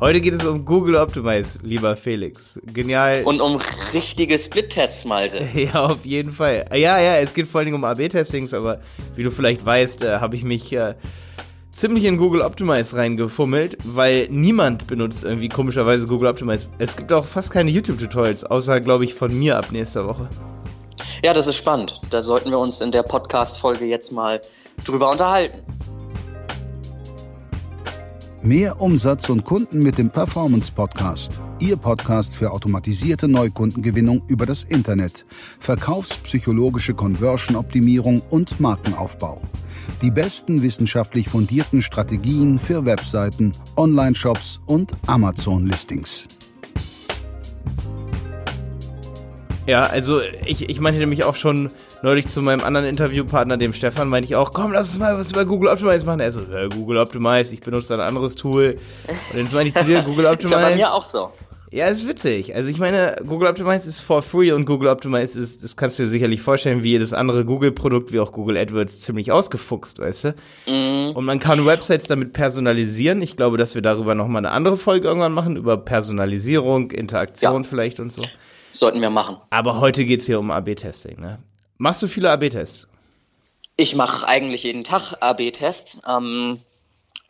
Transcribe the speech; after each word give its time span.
Heute 0.00 0.20
geht 0.20 0.34
es 0.34 0.46
um 0.46 0.64
Google 0.64 0.94
Optimize, 0.94 1.58
lieber 1.62 1.96
Felix. 1.96 2.60
Genial. 2.72 3.24
Und 3.24 3.40
um 3.40 3.58
richtige 3.92 4.38
Split-Tests, 4.38 5.04
Malte. 5.04 5.40
Ja, 5.54 5.86
auf 5.86 6.04
jeden 6.04 6.30
Fall. 6.30 6.66
Ja, 6.70 7.00
ja, 7.00 7.16
es 7.16 7.34
geht 7.34 7.48
vor 7.48 7.58
allen 7.58 7.66
Dingen 7.66 7.78
um 7.78 7.84
AB-Testings, 7.84 8.54
aber 8.54 8.80
wie 9.16 9.24
du 9.24 9.32
vielleicht 9.32 9.66
weißt, 9.66 10.04
äh, 10.04 10.20
habe 10.20 10.36
ich 10.36 10.44
mich 10.44 10.72
äh, 10.72 10.94
ziemlich 11.72 12.04
in 12.04 12.16
Google 12.16 12.42
Optimize 12.42 12.96
reingefummelt, 12.96 13.76
weil 13.82 14.28
niemand 14.30 14.86
benutzt 14.86 15.24
irgendwie 15.24 15.48
komischerweise 15.48 16.06
Google 16.06 16.28
Optimize. 16.28 16.68
Es 16.78 16.94
gibt 16.94 17.12
auch 17.12 17.24
fast 17.24 17.50
keine 17.50 17.72
YouTube-Tutorials, 17.72 18.44
außer, 18.44 18.80
glaube 18.80 19.04
ich, 19.04 19.14
von 19.14 19.36
mir 19.36 19.56
ab 19.56 19.72
nächster 19.72 20.06
Woche. 20.06 20.28
Ja, 21.24 21.34
das 21.34 21.48
ist 21.48 21.56
spannend. 21.56 22.00
Da 22.10 22.20
sollten 22.20 22.50
wir 22.52 22.60
uns 22.60 22.80
in 22.80 22.92
der 22.92 23.02
Podcast-Folge 23.02 23.84
jetzt 23.86 24.12
mal 24.12 24.40
drüber 24.84 25.10
unterhalten. 25.10 25.58
Mehr 28.48 28.80
Umsatz 28.80 29.28
und 29.28 29.44
Kunden 29.44 29.82
mit 29.82 29.98
dem 29.98 30.08
Performance 30.08 30.72
Podcast. 30.72 31.42
Ihr 31.58 31.76
Podcast 31.76 32.34
für 32.34 32.50
automatisierte 32.50 33.28
Neukundengewinnung 33.28 34.22
über 34.26 34.46
das 34.46 34.64
Internet, 34.64 35.26
verkaufspsychologische 35.58 36.94
Conversion-Optimierung 36.94 38.22
und 38.30 38.58
Markenaufbau. 38.58 39.42
Die 40.00 40.10
besten 40.10 40.62
wissenschaftlich 40.62 41.28
fundierten 41.28 41.82
Strategien 41.82 42.58
für 42.58 42.86
Webseiten, 42.86 43.52
Online-Shops 43.76 44.60
und 44.64 44.94
Amazon-Listings. 45.06 46.26
Ja, 49.68 49.82
also 49.82 50.22
ich, 50.46 50.70
ich 50.70 50.80
meinte 50.80 50.98
nämlich 50.98 51.24
auch 51.24 51.36
schon 51.36 51.70
neulich 52.02 52.26
zu 52.28 52.40
meinem 52.40 52.64
anderen 52.64 52.86
Interviewpartner, 52.86 53.58
dem 53.58 53.74
Stefan, 53.74 54.08
meinte 54.08 54.26
ich 54.26 54.34
auch, 54.34 54.54
komm, 54.54 54.72
lass 54.72 54.88
uns 54.88 54.98
mal 54.98 55.18
was 55.18 55.30
über 55.30 55.44
Google 55.44 55.68
Optimize 55.68 56.06
machen. 56.06 56.20
Er 56.20 56.32
so, 56.32 56.40
ja, 56.40 56.68
Google 56.68 56.96
Optimize, 56.96 57.52
ich 57.52 57.60
benutze 57.60 57.92
ein 57.92 58.00
anderes 58.00 58.34
Tool. 58.34 58.76
Und 59.30 59.38
jetzt 59.38 59.52
meinte 59.52 59.68
ich 59.68 59.74
zu 59.74 59.84
dir, 59.84 60.00
Google 60.00 60.24
Optimize. 60.24 60.54
ist 60.56 60.62
ja 60.62 60.68
bei 60.70 60.74
mir 60.74 60.94
auch 60.94 61.04
so. 61.04 61.32
Ja, 61.70 61.86
ist 61.88 62.08
witzig. 62.08 62.54
Also 62.54 62.70
ich 62.70 62.78
meine, 62.78 63.16
Google 63.26 63.46
Optimize 63.46 63.86
ist 63.86 64.00
for 64.00 64.22
free 64.22 64.52
und 64.52 64.64
Google 64.64 64.88
Optimize 64.88 65.38
ist, 65.38 65.62
das 65.62 65.76
kannst 65.76 65.98
du 65.98 66.04
dir 66.04 66.08
sicherlich 66.08 66.40
vorstellen, 66.40 66.82
wie 66.82 66.92
jedes 66.92 67.12
andere 67.12 67.44
Google-Produkt, 67.44 68.10
wie 68.10 68.20
auch 68.20 68.32
Google 68.32 68.56
AdWords, 68.56 69.00
ziemlich 69.00 69.32
ausgefuchst, 69.32 69.98
weißt 69.98 70.24
du? 70.24 70.34
Mhm. 70.66 71.10
Und 71.14 71.26
man 71.26 71.40
kann 71.40 71.66
Websites 71.66 72.06
damit 72.06 72.32
personalisieren. 72.32 73.20
Ich 73.20 73.36
glaube, 73.36 73.58
dass 73.58 73.74
wir 73.74 73.82
darüber 73.82 74.14
nochmal 74.14 74.46
eine 74.46 74.52
andere 74.52 74.78
Folge 74.78 75.08
irgendwann 75.08 75.32
machen, 75.32 75.56
über 75.56 75.76
Personalisierung, 75.76 76.90
Interaktion 76.90 77.64
ja. 77.64 77.68
vielleicht 77.68 78.00
und 78.00 78.14
so. 78.14 78.22
Sollten 78.70 79.00
wir 79.00 79.10
machen. 79.10 79.38
Aber 79.50 79.80
heute 79.80 80.04
geht's 80.04 80.26
hier 80.26 80.38
um 80.38 80.50
AB-Testing, 80.50 81.20
ne? 81.20 81.38
Machst 81.78 82.02
du 82.02 82.08
viele 82.08 82.30
AB-Tests? 82.30 82.88
Ich 83.76 83.94
mache 83.94 84.26
eigentlich 84.26 84.64
jeden 84.64 84.84
Tag 84.84 85.14
AB-Tests. 85.20 86.02
Ähm, 86.08 86.60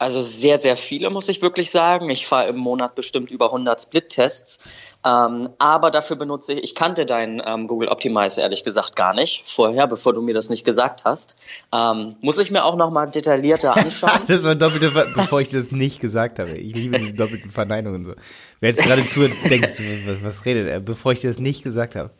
also 0.00 0.20
sehr, 0.20 0.58
sehr 0.58 0.76
viele, 0.76 1.10
muss 1.10 1.28
ich 1.28 1.42
wirklich 1.42 1.72
sagen. 1.72 2.08
Ich 2.08 2.26
fahre 2.26 2.48
im 2.48 2.56
Monat 2.56 2.94
bestimmt 2.94 3.32
über 3.32 3.46
100 3.46 3.82
Split-Tests. 3.82 4.96
Ähm, 5.04 5.48
aber 5.58 5.90
dafür 5.90 6.14
benutze 6.14 6.52
ich, 6.52 6.62
ich 6.62 6.74
kannte 6.76 7.04
deinen 7.04 7.42
ähm, 7.44 7.66
Google 7.66 7.88
Optimize 7.88 8.40
ehrlich 8.40 8.62
gesagt 8.62 8.94
gar 8.94 9.12
nicht 9.12 9.42
vorher, 9.44 9.88
bevor 9.88 10.14
du 10.14 10.22
mir 10.22 10.34
das 10.34 10.50
nicht 10.50 10.64
gesagt 10.64 11.04
hast. 11.04 11.36
Ähm, 11.72 12.14
muss 12.20 12.38
ich 12.38 12.52
mir 12.52 12.64
auch 12.64 12.76
nochmal 12.76 13.10
detaillierter 13.10 13.76
anschauen. 13.76 14.20
das 14.28 14.44
war 14.44 14.54
doppelte, 14.54 14.90
Ver 14.90 15.06
bevor 15.14 15.40
ich 15.40 15.48
das 15.48 15.72
nicht 15.72 16.00
gesagt 16.00 16.38
habe. 16.38 16.56
Ich 16.56 16.74
liebe 16.74 16.98
diese 16.98 17.14
doppelten 17.14 17.50
Verneinungen 17.50 18.04
so. 18.04 18.14
Wer 18.60 18.70
jetzt 18.70 18.82
gerade 18.82 19.04
zu 19.04 19.26
denkst, 19.48 19.82
was, 20.06 20.22
was 20.22 20.44
redet 20.44 20.68
er, 20.68 20.78
bevor 20.78 21.10
ich 21.10 21.22
das 21.22 21.40
nicht 21.40 21.64
gesagt 21.64 21.96
habe. 21.96 22.10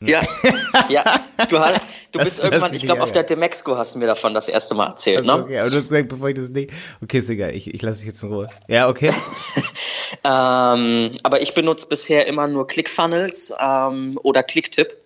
Ja, 0.00 0.22
ja. 0.88 1.21
Du, 1.48 1.58
hast, 1.58 1.80
du 2.12 2.18
bist 2.18 2.42
irgendwann, 2.42 2.74
ich 2.74 2.84
glaube, 2.84 3.02
auf 3.02 3.12
der 3.12 3.22
Demexco 3.22 3.76
hast 3.76 3.94
du 3.94 3.98
mir 3.98 4.06
davon 4.06 4.34
das 4.34 4.48
erste 4.48 4.74
Mal 4.74 4.88
erzählt, 4.88 5.26
ne? 5.26 5.34
Okay, 5.34 5.58
aber 5.58 5.70
du 5.70 5.76
hast 5.76 5.88
gesagt, 5.88 6.08
bevor 6.08 6.28
ich 6.28 6.36
das 6.36 6.50
nicht. 6.50 6.70
Okay, 7.02 7.18
ist 7.18 7.30
egal, 7.30 7.54
ich, 7.54 7.72
ich 7.72 7.82
lasse 7.82 7.98
dich 7.98 8.08
jetzt 8.08 8.22
in 8.22 8.32
Ruhe. 8.32 8.48
Ja, 8.68 8.88
okay. 8.88 9.10
ähm, 10.24 11.16
aber 11.22 11.40
ich 11.40 11.54
benutze 11.54 11.88
bisher 11.88 12.26
immer 12.26 12.46
nur 12.46 12.66
ClickFunnels 12.66 13.54
ähm, 13.58 14.18
oder 14.22 14.42
Clicktip. 14.42 14.96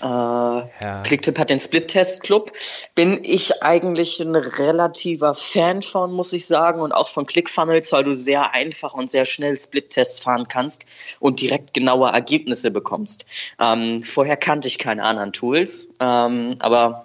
Äh, 0.00 0.04
ja. 0.04 1.02
Clicktip 1.04 1.38
hat 1.38 1.50
den 1.50 1.60
Split-Test-Club. 1.60 2.52
Bin 2.94 3.24
ich 3.24 3.62
eigentlich 3.62 4.20
ein 4.20 4.34
relativer 4.34 5.34
Fan 5.34 5.82
von, 5.82 6.12
muss 6.12 6.32
ich 6.32 6.46
sagen, 6.46 6.80
und 6.80 6.92
auch 6.92 7.08
von 7.08 7.26
ClickFunnels, 7.26 7.92
weil 7.92 8.04
du 8.04 8.12
sehr 8.12 8.54
einfach 8.54 8.94
und 8.94 9.10
sehr 9.10 9.24
schnell 9.24 9.56
Split-Tests 9.56 10.20
fahren 10.20 10.48
kannst 10.48 10.86
und 11.20 11.40
direkt 11.40 11.74
genaue 11.74 12.10
Ergebnisse 12.10 12.70
bekommst. 12.70 13.26
Ähm, 13.60 14.02
vorher 14.02 14.36
kannte 14.36 14.68
ich 14.68 14.78
keine 14.78 15.04
anderen 15.04 15.32
Tools, 15.32 15.90
ähm, 16.00 16.56
aber 16.58 17.04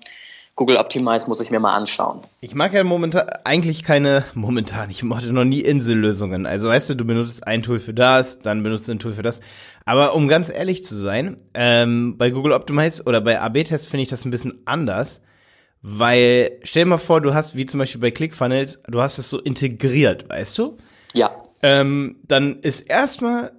Google 0.55 0.77
Optimize 0.77 1.27
muss 1.27 1.41
ich 1.41 1.49
mir 1.49 1.59
mal 1.59 1.73
anschauen. 1.73 2.21
Ich 2.39 2.53
mag 2.53 2.73
ja 2.73 2.83
momentan 2.83 3.27
eigentlich 3.43 3.83
keine, 3.83 4.23
momentan, 4.35 4.91
ich 4.91 5.01
mochte 5.01 5.33
noch 5.33 5.45
nie 5.45 5.61
Insellösungen. 5.61 6.45
Also 6.45 6.69
weißt 6.69 6.91
du, 6.91 6.95
du 6.95 7.05
benutzt 7.05 7.47
ein 7.47 7.63
Tool 7.63 7.79
für 7.79 7.93
das, 7.93 8.39
dann 8.39 8.61
benutzt 8.61 8.87
du 8.87 8.91
ein 8.91 8.99
Tool 8.99 9.13
für 9.13 9.23
das. 9.23 9.41
Aber 9.85 10.15
um 10.15 10.27
ganz 10.27 10.49
ehrlich 10.49 10.83
zu 10.83 10.95
sein, 10.95 11.37
ähm, 11.53 12.17
bei 12.17 12.29
Google 12.29 12.53
Optimize 12.53 13.03
oder 13.03 13.21
bei 13.21 13.39
AB-Tests 13.39 13.87
finde 13.87 14.03
ich 14.03 14.09
das 14.09 14.25
ein 14.25 14.31
bisschen 14.31 14.61
anders. 14.65 15.21
Weil, 15.81 16.59
stell 16.63 16.85
dir 16.85 16.91
mal 16.91 16.97
vor, 16.97 17.19
du 17.19 17.33
hast, 17.33 17.57
wie 17.57 17.65
zum 17.65 17.79
Beispiel 17.79 17.99
bei 17.99 18.11
ClickFunnels, 18.11 18.83
du 18.87 19.01
hast 19.01 19.17
es 19.17 19.29
so 19.29 19.39
integriert, 19.39 20.29
weißt 20.29 20.57
du? 20.57 20.77
Ja. 21.13 21.43
Ähm, 21.61 22.17
dann 22.23 22.61
ist 22.61 22.81
erstmal 22.81 23.51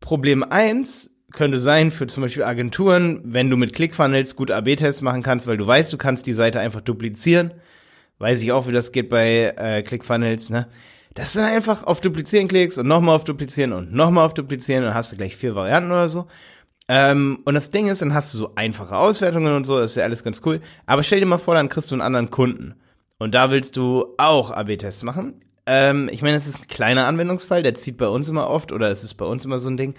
Problem 0.00 0.42
eins 0.42 1.12
könnte 1.32 1.58
sein 1.58 1.90
für 1.90 2.06
zum 2.06 2.22
Beispiel 2.22 2.44
Agenturen, 2.44 3.20
wenn 3.24 3.50
du 3.50 3.56
mit 3.56 3.72
ClickFunnels 3.72 4.36
gut 4.36 4.50
AB-Tests 4.50 5.02
machen 5.02 5.22
kannst, 5.22 5.46
weil 5.46 5.56
du 5.56 5.66
weißt, 5.66 5.92
du 5.92 5.98
kannst 5.98 6.26
die 6.26 6.34
Seite 6.34 6.60
einfach 6.60 6.82
duplizieren. 6.82 7.54
Weiß 8.18 8.42
ich 8.42 8.52
auch, 8.52 8.68
wie 8.68 8.72
das 8.72 8.92
geht 8.92 9.08
bei 9.08 9.54
äh, 9.56 9.82
ClickFunnels, 9.82 10.50
ne? 10.50 10.68
Dass 11.14 11.34
du 11.34 11.44
einfach 11.44 11.84
auf 11.84 12.00
Duplizieren 12.00 12.48
klickst 12.48 12.78
und 12.78 12.88
nochmal 12.88 13.16
auf 13.16 13.24
Duplizieren 13.24 13.72
und 13.72 13.92
nochmal 13.92 14.26
auf 14.26 14.34
Duplizieren 14.34 14.82
und 14.82 14.88
dann 14.88 14.94
hast 14.94 15.12
du 15.12 15.16
gleich 15.16 15.36
vier 15.36 15.54
Varianten 15.54 15.90
oder 15.90 16.08
so. 16.08 16.26
Ähm, 16.88 17.40
und 17.44 17.54
das 17.54 17.70
Ding 17.70 17.88
ist, 17.88 18.02
dann 18.02 18.14
hast 18.14 18.32
du 18.34 18.38
so 18.38 18.54
einfache 18.54 18.96
Auswertungen 18.96 19.54
und 19.54 19.64
so, 19.64 19.78
das 19.78 19.92
ist 19.92 19.96
ja 19.96 20.04
alles 20.04 20.24
ganz 20.24 20.42
cool. 20.44 20.60
Aber 20.86 21.02
stell 21.02 21.20
dir 21.20 21.26
mal 21.26 21.38
vor, 21.38 21.54
dann 21.54 21.68
kriegst 21.68 21.90
du 21.90 21.94
einen 21.94 22.02
anderen 22.02 22.30
Kunden. 22.30 22.74
Und 23.18 23.34
da 23.34 23.50
willst 23.50 23.76
du 23.76 24.14
auch 24.18 24.50
AB-Tests 24.50 25.04
machen. 25.04 25.40
Ähm, 25.64 26.08
ich 26.10 26.22
meine, 26.22 26.36
es 26.36 26.46
ist 26.46 26.62
ein 26.62 26.66
kleiner 26.68 27.06
Anwendungsfall, 27.06 27.62
der 27.62 27.74
zieht 27.74 27.98
bei 27.98 28.08
uns 28.08 28.28
immer 28.28 28.50
oft, 28.50 28.72
oder 28.72 28.90
es 28.90 29.04
ist 29.04 29.14
bei 29.14 29.24
uns 29.24 29.44
immer 29.44 29.60
so 29.60 29.70
ein 29.70 29.76
Ding, 29.76 29.94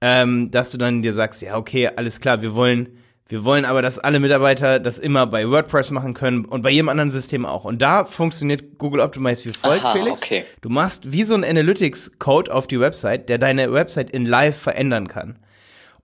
ähm, 0.00 0.50
dass 0.50 0.70
du 0.70 0.78
dann 0.78 1.02
dir 1.02 1.12
sagst, 1.12 1.40
ja, 1.40 1.56
okay, 1.56 1.88
alles 1.94 2.20
klar, 2.20 2.42
wir 2.42 2.54
wollen 2.54 2.98
wir 3.28 3.44
wollen 3.44 3.66
aber, 3.66 3.82
dass 3.82 3.98
alle 3.98 4.20
Mitarbeiter 4.20 4.80
das 4.80 4.98
immer 4.98 5.26
bei 5.26 5.46
WordPress 5.46 5.90
machen 5.90 6.14
können 6.14 6.46
und 6.46 6.62
bei 6.62 6.70
jedem 6.70 6.88
anderen 6.88 7.10
System 7.10 7.44
auch. 7.44 7.66
Und 7.66 7.82
da 7.82 8.06
funktioniert 8.06 8.78
Google 8.78 9.02
Optimize 9.02 9.44
wie 9.44 9.52
folgt, 9.52 9.84
Aha, 9.84 9.92
Felix. 9.92 10.22
Okay. 10.22 10.44
Du 10.62 10.70
machst 10.70 11.12
wie 11.12 11.24
so 11.24 11.34
ein 11.34 11.44
Analytics-Code 11.44 12.52
auf 12.52 12.66
die 12.66 12.80
Website, 12.80 13.28
der 13.28 13.36
deine 13.36 13.70
Website 13.70 14.10
in 14.10 14.24
Live 14.24 14.56
verändern 14.56 15.08
kann. 15.08 15.38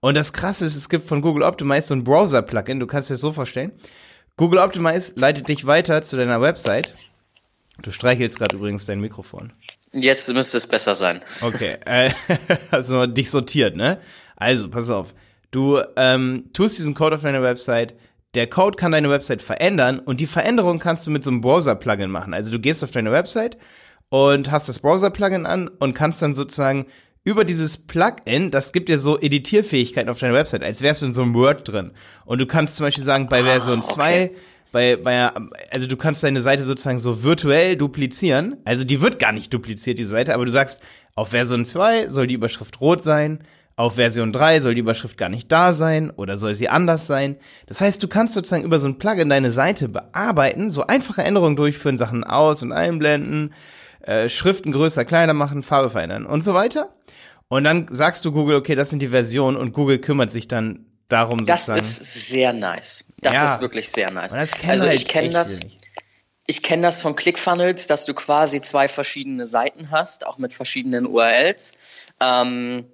Und 0.01 0.15
das 0.15 0.33
Krasse 0.33 0.65
ist, 0.65 0.75
es 0.75 0.87
gibt 0.87 1.07
von 1.07 1.21
Google 1.21 1.41
Optimize 1.41 1.87
so 1.87 1.95
ein 1.95 2.03
Browser-Plugin, 2.03 2.79
du 2.79 2.85
kannst 2.85 3.09
dir 3.09 3.15
das 3.15 3.21
so 3.21 3.31
vorstellen. 3.31 3.71
Google 4.37 4.59
Optimize 4.59 5.13
leitet 5.15 5.49
dich 5.49 5.65
weiter 5.65 6.03
zu 6.03 6.17
deiner 6.17 6.41
Website. 6.41 6.93
Du 7.81 7.91
streichelst 7.91 8.37
gerade 8.37 8.55
übrigens 8.55 8.85
dein 8.85 8.99
Mikrofon. 8.99 9.51
Jetzt 9.93 10.31
müsste 10.31 10.57
es 10.57 10.67
besser 10.67 10.93
sein. 10.93 11.23
Okay, 11.41 11.77
äh, 11.85 12.11
also 12.71 13.07
dich 13.07 13.31
sortiert, 13.31 13.75
ne? 13.75 13.99
Also, 14.35 14.69
pass 14.69 14.91
auf. 14.91 15.15
Du 15.55 15.79
ähm, 15.95 16.49
tust 16.51 16.77
diesen 16.77 16.95
Code 16.95 17.15
auf 17.15 17.21
deiner 17.21 17.41
Website, 17.41 17.95
der 18.33 18.45
Code 18.47 18.75
kann 18.75 18.91
deine 18.91 19.09
Website 19.09 19.41
verändern 19.41 19.99
und 19.99 20.19
die 20.19 20.25
Veränderung 20.25 20.79
kannst 20.79 21.07
du 21.07 21.11
mit 21.11 21.23
so 21.23 21.31
einem 21.31 21.39
Browser-Plugin 21.39 22.11
machen. 22.11 22.33
Also 22.33 22.51
du 22.51 22.59
gehst 22.59 22.83
auf 22.83 22.91
deine 22.91 23.13
Website 23.13 23.57
und 24.09 24.51
hast 24.51 24.67
das 24.67 24.79
Browser-Plugin 24.79 25.45
an 25.45 25.69
und 25.69 25.93
kannst 25.93 26.21
dann 26.21 26.35
sozusagen 26.35 26.87
über 27.23 27.45
dieses 27.45 27.77
Plugin, 27.77 28.51
das 28.51 28.73
gibt 28.73 28.89
dir 28.89 28.99
so 28.99 29.17
Editierfähigkeiten 29.17 30.09
auf 30.09 30.19
deiner 30.19 30.33
Website, 30.33 30.61
als 30.61 30.81
wärst 30.81 31.03
du 31.03 31.05
in 31.05 31.13
so 31.13 31.21
einem 31.21 31.33
Word 31.33 31.65
drin. 31.71 31.91
Und 32.25 32.39
du 32.39 32.45
kannst 32.47 32.75
zum 32.75 32.85
Beispiel 32.85 33.05
sagen, 33.05 33.29
bei 33.29 33.39
ah, 33.39 33.45
Version 33.45 33.81
2, 33.81 34.25
okay. 34.25 34.35
bei, 34.73 34.97
bei, 34.97 35.31
also 35.71 35.87
du 35.87 35.95
kannst 35.95 36.21
deine 36.21 36.41
Seite 36.41 36.65
sozusagen 36.65 36.99
so 36.99 37.23
virtuell 37.23 37.77
duplizieren. 37.77 38.57
Also 38.65 38.83
die 38.83 38.99
wird 38.99 39.19
gar 39.19 39.31
nicht 39.31 39.53
dupliziert, 39.53 39.99
die 39.99 40.03
Seite, 40.03 40.33
aber 40.33 40.43
du 40.43 40.51
sagst, 40.51 40.81
auf 41.15 41.29
Version 41.29 41.63
2 41.63 42.09
soll 42.09 42.27
die 42.27 42.35
Überschrift 42.35 42.81
rot 42.81 43.03
sein, 43.03 43.39
auf 43.77 43.95
Version 43.95 44.31
3 44.31 44.61
soll 44.61 44.73
die 44.73 44.81
Überschrift 44.81 45.17
gar 45.17 45.29
nicht 45.29 45.51
da 45.51 45.73
sein 45.73 46.09
oder 46.09 46.37
soll 46.37 46.55
sie 46.55 46.69
anders 46.69 47.07
sein. 47.07 47.37
Das 47.67 47.81
heißt, 47.81 48.01
du 48.01 48.07
kannst 48.07 48.33
sozusagen 48.33 48.63
über 48.63 48.79
so 48.79 48.87
ein 48.87 48.97
Plugin 48.97 49.27
deine 49.27 49.51
Seite 49.51 49.89
bearbeiten, 49.89 50.69
so 50.69 50.87
einfache 50.87 51.23
Änderungen 51.23 51.57
durchführen, 51.57 51.97
Sachen 51.97 52.23
aus- 52.23 52.63
und 52.63 52.71
einblenden, 52.71 53.53
äh, 54.01 54.29
Schriften 54.29 54.71
größer, 54.71 55.03
kleiner 55.03 55.33
machen, 55.33 55.61
Farbe 55.61 55.89
verändern 55.89 56.25
und 56.25 56.43
so 56.43 56.53
weiter. 56.53 56.93
Und 57.49 57.65
dann 57.65 57.87
sagst 57.89 58.23
du 58.23 58.31
Google, 58.31 58.55
okay, 58.55 58.75
das 58.75 58.89
sind 58.89 59.01
die 59.01 59.09
Versionen 59.09 59.57
und 59.57 59.73
Google 59.73 59.99
kümmert 59.99 60.31
sich 60.31 60.47
dann 60.47 60.85
darum. 61.09 61.45
Das 61.45 61.67
ist 61.67 62.29
sehr 62.29 62.53
nice. 62.53 63.13
Das 63.21 63.33
ja. 63.33 63.53
ist 63.53 63.61
wirklich 63.61 63.89
sehr 63.89 64.09
nice. 64.09 64.37
also 64.65 64.87
halt 64.87 64.99
ich 64.99 65.07
kenne 65.07 65.31
das. 65.31 65.59
Ich 66.47 66.61
kenne 66.61 66.83
das 66.83 67.01
von 67.01 67.15
ClickFunnels, 67.15 67.87
dass 67.87 68.05
du 68.05 68.13
quasi 68.13 68.61
zwei 68.61 68.87
verschiedene 68.87 69.47
Seiten 69.47 69.89
hast, 69.89 70.27
auch 70.27 70.37
mit 70.37 70.53
verschiedenen 70.53 71.07
URLs. 71.07 71.73
Ähm, 72.21 72.85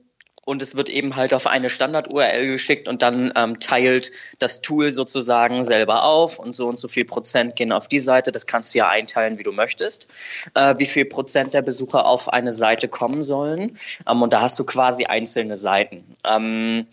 und 0.51 0.62
es 0.62 0.75
wird 0.75 0.89
eben 0.89 1.15
halt 1.15 1.33
auf 1.33 1.48
eine 1.48 1.69
Standard-URL 1.69 2.45
geschickt 2.45 2.89
und 2.89 3.01
dann 3.01 3.31
ähm, 3.38 3.62
teilt 3.62 4.12
das 4.39 4.59
Tool 4.59 4.92
sozusagen 4.92 5.63
selber 5.63 6.03
auf 6.03 6.39
und 6.39 6.51
so 6.53 6.68
und 6.68 6.77
so 6.77 6.89
viel 6.89 7.06
Prozent 7.06 7.56
gehen 7.56 7.71
auf 7.71 7.88
die 7.88 8.00
Seite. 8.00 8.33
Das 8.33 8.48
kannst 8.48 8.74
du 8.74 8.80
ja 8.80 8.89
einteilen, 8.89 9.39
wie 9.39 9.44
du 9.44 9.53
möchtest, 9.53 10.09
äh, 10.53 10.75
wie 10.77 10.86
viel 10.86 11.06
Prozent 11.06 11.53
der 11.53 11.62
Besucher 11.62 12.06
auf 12.06 12.27
eine 12.27 12.51
Seite 12.51 12.89
kommen 12.89 13.24
sollen. 13.24 13.77
Ähm, 14.06 14.21
und 14.21 14.33
da 14.33 14.42
hast 14.42 14.59
du 14.59 14.65
quasi 14.65 15.06
einzelne 15.06 15.56
Seiten. 15.56 16.03
Ähm, 16.30 16.86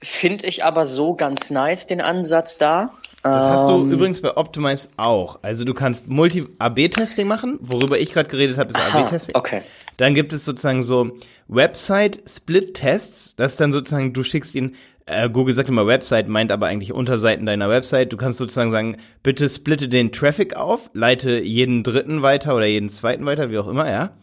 Finde 0.00 0.46
ich 0.46 0.64
aber 0.64 0.86
so 0.86 1.14
ganz 1.14 1.50
nice, 1.50 1.88
den 1.88 2.00
Ansatz 2.00 2.58
da. 2.58 2.90
Das 3.22 3.44
hast 3.44 3.68
du 3.68 3.72
ähm, 3.72 3.90
übrigens 3.90 4.22
bei 4.22 4.36
Optimize 4.36 4.88
auch. 4.96 5.40
Also 5.42 5.64
du 5.64 5.74
kannst 5.74 6.06
Multi-AB-Testing 6.08 7.26
machen. 7.26 7.58
Worüber 7.60 7.98
ich 7.98 8.12
gerade 8.12 8.30
geredet 8.30 8.56
habe, 8.56 8.70
ist 8.70 8.78
AB-Testing. 8.78 9.34
Okay. 9.34 9.62
Dann 10.00 10.14
gibt 10.14 10.32
es 10.32 10.44
sozusagen 10.44 10.82
so 10.82 11.18
Website-Split-Tests. 11.48 13.36
Das 13.36 13.52
ist 13.52 13.60
dann 13.60 13.72
sozusagen, 13.72 14.12
du 14.12 14.22
schickst 14.22 14.54
ihn, 14.54 14.74
äh, 15.06 15.28
Google 15.28 15.54
sagt 15.54 15.68
immer 15.68 15.86
Website, 15.86 16.28
meint 16.28 16.52
aber 16.52 16.66
eigentlich 16.66 16.92
Unterseiten 16.92 17.46
deiner 17.46 17.68
Website. 17.68 18.12
Du 18.12 18.16
kannst 18.16 18.38
sozusagen 18.38 18.70
sagen, 18.70 18.96
bitte 19.22 19.48
splitte 19.48 19.88
den 19.88 20.12
Traffic 20.12 20.56
auf, 20.56 20.90
leite 20.94 21.38
jeden 21.40 21.82
dritten 21.82 22.22
weiter 22.22 22.56
oder 22.56 22.66
jeden 22.66 22.88
zweiten 22.88 23.26
weiter, 23.26 23.50
wie 23.50 23.58
auch 23.58 23.68
immer, 23.68 23.90
ja 23.90 24.14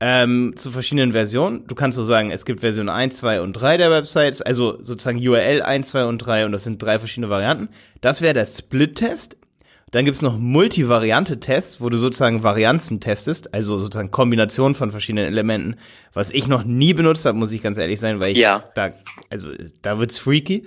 ähm, 0.00 0.52
zu 0.56 0.70
verschiedenen 0.70 1.12
Versionen. 1.12 1.66
Du 1.66 1.74
kannst 1.74 1.96
so 1.96 2.04
sagen, 2.04 2.30
es 2.30 2.44
gibt 2.44 2.60
Version 2.60 2.88
1, 2.88 3.16
2 3.18 3.40
und 3.40 3.54
3 3.54 3.78
der 3.78 3.90
Websites, 3.90 4.42
also 4.42 4.82
sozusagen 4.82 5.26
URL 5.26 5.62
1, 5.62 5.88
2 5.88 6.04
und 6.04 6.18
3 6.18 6.44
und 6.44 6.52
das 6.52 6.64
sind 6.64 6.82
drei 6.82 6.98
verschiedene 6.98 7.30
Varianten. 7.30 7.68
Das 8.00 8.20
wäre 8.20 8.34
der 8.34 8.46
Split-Test. 8.46 9.38
Dann 9.92 10.04
gibt's 10.04 10.20
noch 10.20 10.36
Multivariante-Tests, 10.36 11.80
wo 11.80 11.88
du 11.88 11.96
sozusagen 11.96 12.42
Varianzen 12.42 12.98
testest, 12.98 13.54
also 13.54 13.78
sozusagen 13.78 14.10
Kombinationen 14.10 14.74
von 14.74 14.90
verschiedenen 14.90 15.26
Elementen, 15.26 15.76
was 16.12 16.30
ich 16.30 16.48
noch 16.48 16.64
nie 16.64 16.92
benutzt 16.92 17.24
habe, 17.24 17.38
muss 17.38 17.52
ich 17.52 17.62
ganz 17.62 17.78
ehrlich 17.78 18.00
sein, 18.00 18.18
weil 18.18 18.32
ich 18.32 18.38
ja. 18.38 18.64
da, 18.74 18.90
also 19.30 19.50
da 19.82 19.98
wird's 19.98 20.18
freaky. 20.18 20.66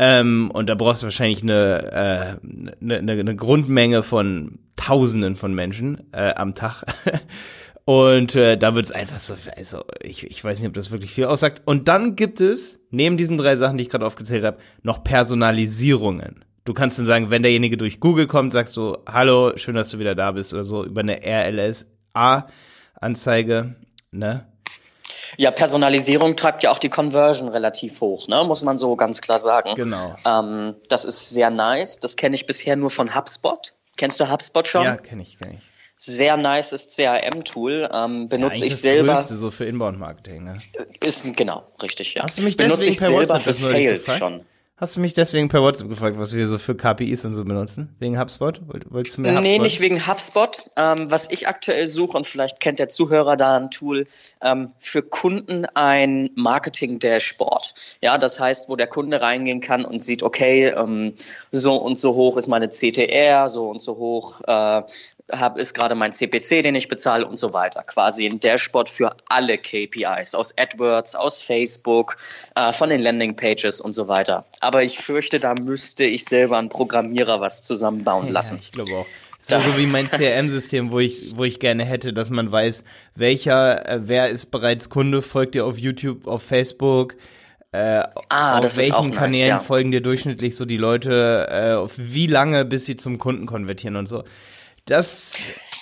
Ähm, 0.00 0.50
und 0.52 0.68
da 0.68 0.74
brauchst 0.74 1.02
du 1.02 1.06
wahrscheinlich 1.06 1.42
eine, 1.42 2.38
äh, 2.42 2.80
eine, 2.80 2.98
eine, 2.98 3.12
eine 3.12 3.36
Grundmenge 3.36 4.02
von 4.02 4.58
Tausenden 4.76 5.36
von 5.36 5.54
Menschen 5.54 6.12
äh, 6.12 6.34
am 6.34 6.54
Tag. 6.54 6.84
Und 7.84 8.34
äh, 8.34 8.58
da 8.58 8.74
wird 8.74 8.84
es 8.84 8.92
einfach 8.92 9.18
so, 9.18 9.34
also 9.56 9.82
ich, 10.02 10.26
ich 10.26 10.44
weiß 10.44 10.60
nicht, 10.60 10.68
ob 10.68 10.74
das 10.74 10.90
wirklich 10.90 11.10
viel 11.10 11.24
aussagt. 11.24 11.62
Und 11.64 11.88
dann 11.88 12.16
gibt 12.16 12.38
es, 12.38 12.84
neben 12.90 13.16
diesen 13.16 13.38
drei 13.38 13.56
Sachen, 13.56 13.78
die 13.78 13.84
ich 13.84 13.88
gerade 13.88 14.04
aufgezählt 14.04 14.44
habe, 14.44 14.58
noch 14.82 15.02
Personalisierungen. 15.02 16.44
Du 16.68 16.74
kannst 16.74 16.98
dann 16.98 17.06
sagen, 17.06 17.30
wenn 17.30 17.42
derjenige 17.42 17.78
durch 17.78 17.98
Google 17.98 18.26
kommt, 18.26 18.52
sagst 18.52 18.76
du, 18.76 18.98
hallo, 19.08 19.56
schön, 19.56 19.74
dass 19.74 19.88
du 19.88 19.98
wieder 19.98 20.14
da 20.14 20.32
bist 20.32 20.52
oder 20.52 20.64
so, 20.64 20.84
über 20.84 21.00
eine 21.00 21.22
RLSA-Anzeige, 21.24 23.74
ne? 24.10 24.46
Ja, 25.38 25.50
Personalisierung 25.50 26.36
treibt 26.36 26.62
ja 26.62 26.70
auch 26.70 26.78
die 26.78 26.90
Conversion 26.90 27.48
relativ 27.48 28.02
hoch, 28.02 28.28
ne? 28.28 28.44
muss 28.44 28.64
man 28.64 28.76
so 28.76 28.96
ganz 28.96 29.22
klar 29.22 29.38
sagen. 29.38 29.76
Genau. 29.76 30.14
Ähm, 30.26 30.74
das 30.90 31.06
ist 31.06 31.30
sehr 31.30 31.48
nice. 31.48 32.00
Das 32.00 32.16
kenne 32.16 32.36
ich 32.36 32.44
bisher 32.44 32.76
nur 32.76 32.90
von 32.90 33.14
HubSpot. 33.14 33.72
Kennst 33.96 34.20
du 34.20 34.30
HubSpot 34.30 34.68
schon? 34.68 34.84
Ja, 34.84 34.98
kenne 34.98 35.22
ich, 35.22 35.38
kenne 35.38 35.54
ich 35.54 35.62
sehr 35.96 36.36
nices 36.36 36.94
CRM-Tool. 36.94 37.88
Ähm, 37.92 38.28
benutze 38.28 38.66
ja, 38.66 38.66
ich 38.66 38.76
selber. 38.76 39.14
Das 39.14 39.30
so 39.30 39.50
für 39.50 39.64
Inbound-Marketing, 39.64 40.44
ne? 40.44 40.60
Ist 41.00 41.34
genau, 41.34 41.66
richtig, 41.82 42.12
ja. 42.14 42.24
Hast 42.24 42.36
du 42.38 42.42
mich 42.42 42.58
benutze 42.58 42.90
ich 42.90 43.00
selber 43.00 43.40
für 43.40 43.54
Sales 43.54 44.14
schon. 44.16 44.44
Hast 44.80 44.94
du 44.94 45.00
mich 45.00 45.12
deswegen 45.12 45.48
per 45.48 45.60
WhatsApp 45.60 45.88
gefragt, 45.88 46.20
was 46.20 46.36
wir 46.36 46.46
so 46.46 46.56
für 46.56 46.76
KPIs 46.76 47.24
und 47.24 47.34
so 47.34 47.44
benutzen? 47.44 47.96
Wegen 47.98 48.16
HubSpot? 48.16 48.60
Wolltest 48.90 49.16
du 49.16 49.22
mir 49.22 49.30
HubSpot? 49.30 49.42
Nee, 49.42 49.58
nicht 49.58 49.80
wegen 49.80 50.06
HubSpot. 50.06 50.70
Ähm, 50.76 51.10
was 51.10 51.28
ich 51.32 51.48
aktuell 51.48 51.88
suche, 51.88 52.16
und 52.16 52.28
vielleicht 52.28 52.60
kennt 52.60 52.78
der 52.78 52.88
Zuhörer 52.88 53.36
da 53.36 53.56
ein 53.56 53.72
Tool, 53.72 54.06
ähm, 54.40 54.70
für 54.78 55.02
Kunden 55.02 55.66
ein 55.74 56.30
Marketing-Dashboard. 56.36 57.74
Ja, 58.02 58.18
das 58.18 58.38
heißt, 58.38 58.68
wo 58.68 58.76
der 58.76 58.86
Kunde 58.86 59.20
reingehen 59.20 59.60
kann 59.60 59.84
und 59.84 60.04
sieht, 60.04 60.22
okay, 60.22 60.68
ähm, 60.68 61.14
so 61.50 61.74
und 61.74 61.98
so 61.98 62.14
hoch 62.14 62.36
ist 62.36 62.46
meine 62.46 62.68
CTR, 62.68 63.48
so 63.48 63.68
und 63.68 63.82
so 63.82 63.96
hoch 63.96 64.42
äh, 64.46 64.82
hab, 65.30 65.58
ist 65.58 65.74
gerade 65.74 65.94
mein 65.94 66.12
CPC, 66.12 66.62
den 66.62 66.74
ich 66.74 66.88
bezahle 66.88 67.26
und 67.26 67.38
so 67.38 67.52
weiter. 67.52 67.82
Quasi 67.82 68.26
ein 68.26 68.40
Dashboard 68.40 68.88
für 68.88 69.16
alle 69.28 69.58
KPIs 69.58 70.34
aus 70.34 70.56
AdWords, 70.56 71.14
aus 71.16 71.42
Facebook, 71.42 72.16
äh, 72.54 72.72
von 72.72 72.88
den 72.88 73.00
Landingpages 73.00 73.80
und 73.80 73.94
so 73.94 74.08
weiter. 74.08 74.46
Aber 74.60 74.82
ich 74.82 74.98
fürchte, 74.98 75.40
da 75.40 75.54
müsste 75.54 76.04
ich 76.04 76.24
selber 76.24 76.58
einen 76.58 76.68
Programmierer 76.68 77.40
was 77.40 77.62
zusammenbauen 77.62 78.28
lassen. 78.28 78.56
Ja, 78.56 78.62
ich 78.62 78.72
glaube 78.72 78.92
auch. 78.92 79.06
Ist 79.46 79.64
so 79.64 79.78
wie 79.78 79.86
mein 79.86 80.08
CRM-System, 80.08 80.90
wo 80.90 80.98
ich, 80.98 81.36
wo 81.36 81.44
ich 81.44 81.58
gerne 81.58 81.84
hätte, 81.84 82.12
dass 82.12 82.28
man 82.28 82.52
weiß, 82.52 82.84
welcher, 83.14 83.88
äh, 83.88 84.00
wer 84.02 84.28
ist 84.28 84.46
bereits 84.46 84.90
Kunde, 84.90 85.22
folgt 85.22 85.54
dir 85.54 85.64
auf 85.64 85.78
YouTube, 85.78 86.26
auf 86.26 86.42
Facebook, 86.42 87.16
äh, 87.72 88.02
ah, 88.28 88.58
auf 88.58 88.76
welchen 88.76 89.10
nice, 89.10 89.18
Kanälen 89.18 89.48
ja. 89.48 89.58
folgen 89.58 89.90
dir 89.90 90.02
durchschnittlich 90.02 90.56
so 90.56 90.64
die 90.64 90.76
Leute, 90.76 91.48
äh, 91.50 91.72
auf 91.72 91.92
wie 91.96 92.26
lange, 92.26 92.64
bis 92.64 92.84
sie 92.84 92.96
zum 92.96 93.18
Kunden 93.18 93.46
konvertieren 93.46 93.96
und 93.96 94.06
so. 94.06 94.24
Das. 94.88 95.34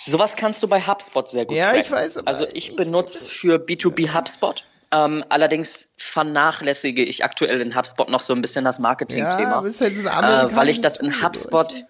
Sowas 0.05 0.37
kannst 0.37 0.63
du 0.63 0.69
bei 0.69 0.81
HubSpot 0.81 1.29
sehr 1.29 1.47
gut 1.47 1.57
Ja, 1.57 1.65
tracken. 1.65 1.81
ich 1.81 1.91
weiß. 1.91 2.27
Also 2.27 2.47
ich 2.53 2.77
benutze 2.77 3.29
für 3.29 3.57
B2B 3.57 4.15
HubSpot. 4.15 4.65
Ähm, 4.93 5.25
allerdings 5.31 5.91
vernachlässige 5.97 7.03
ich 7.03 7.25
aktuell 7.25 7.61
in 7.61 7.75
HubSpot 7.75 8.09
noch 8.09 8.21
so 8.21 8.33
ein 8.35 8.41
bisschen 8.41 8.65
das 8.65 8.79
Marketing-Thema. 8.79 9.65
Ja, 9.67 10.23
halt 10.23 10.53
äh, 10.53 10.57
weil 10.57 10.69
ich 10.69 10.81
das 10.81 10.99
in 10.99 11.23
HubSpot. 11.23 11.85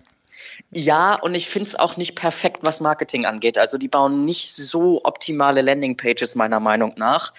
Ja, 0.70 1.14
und 1.14 1.34
ich 1.34 1.48
finde 1.48 1.68
es 1.68 1.76
auch 1.76 1.96
nicht 1.96 2.14
perfekt, 2.14 2.58
was 2.62 2.80
Marketing 2.80 3.26
angeht. 3.26 3.58
Also 3.58 3.76
die 3.78 3.88
bauen 3.88 4.24
nicht 4.24 4.50
so 4.54 5.02
optimale 5.04 5.60
Landingpages 5.60 6.34
meiner 6.36 6.60
Meinung 6.60 6.94
nach. 6.96 7.32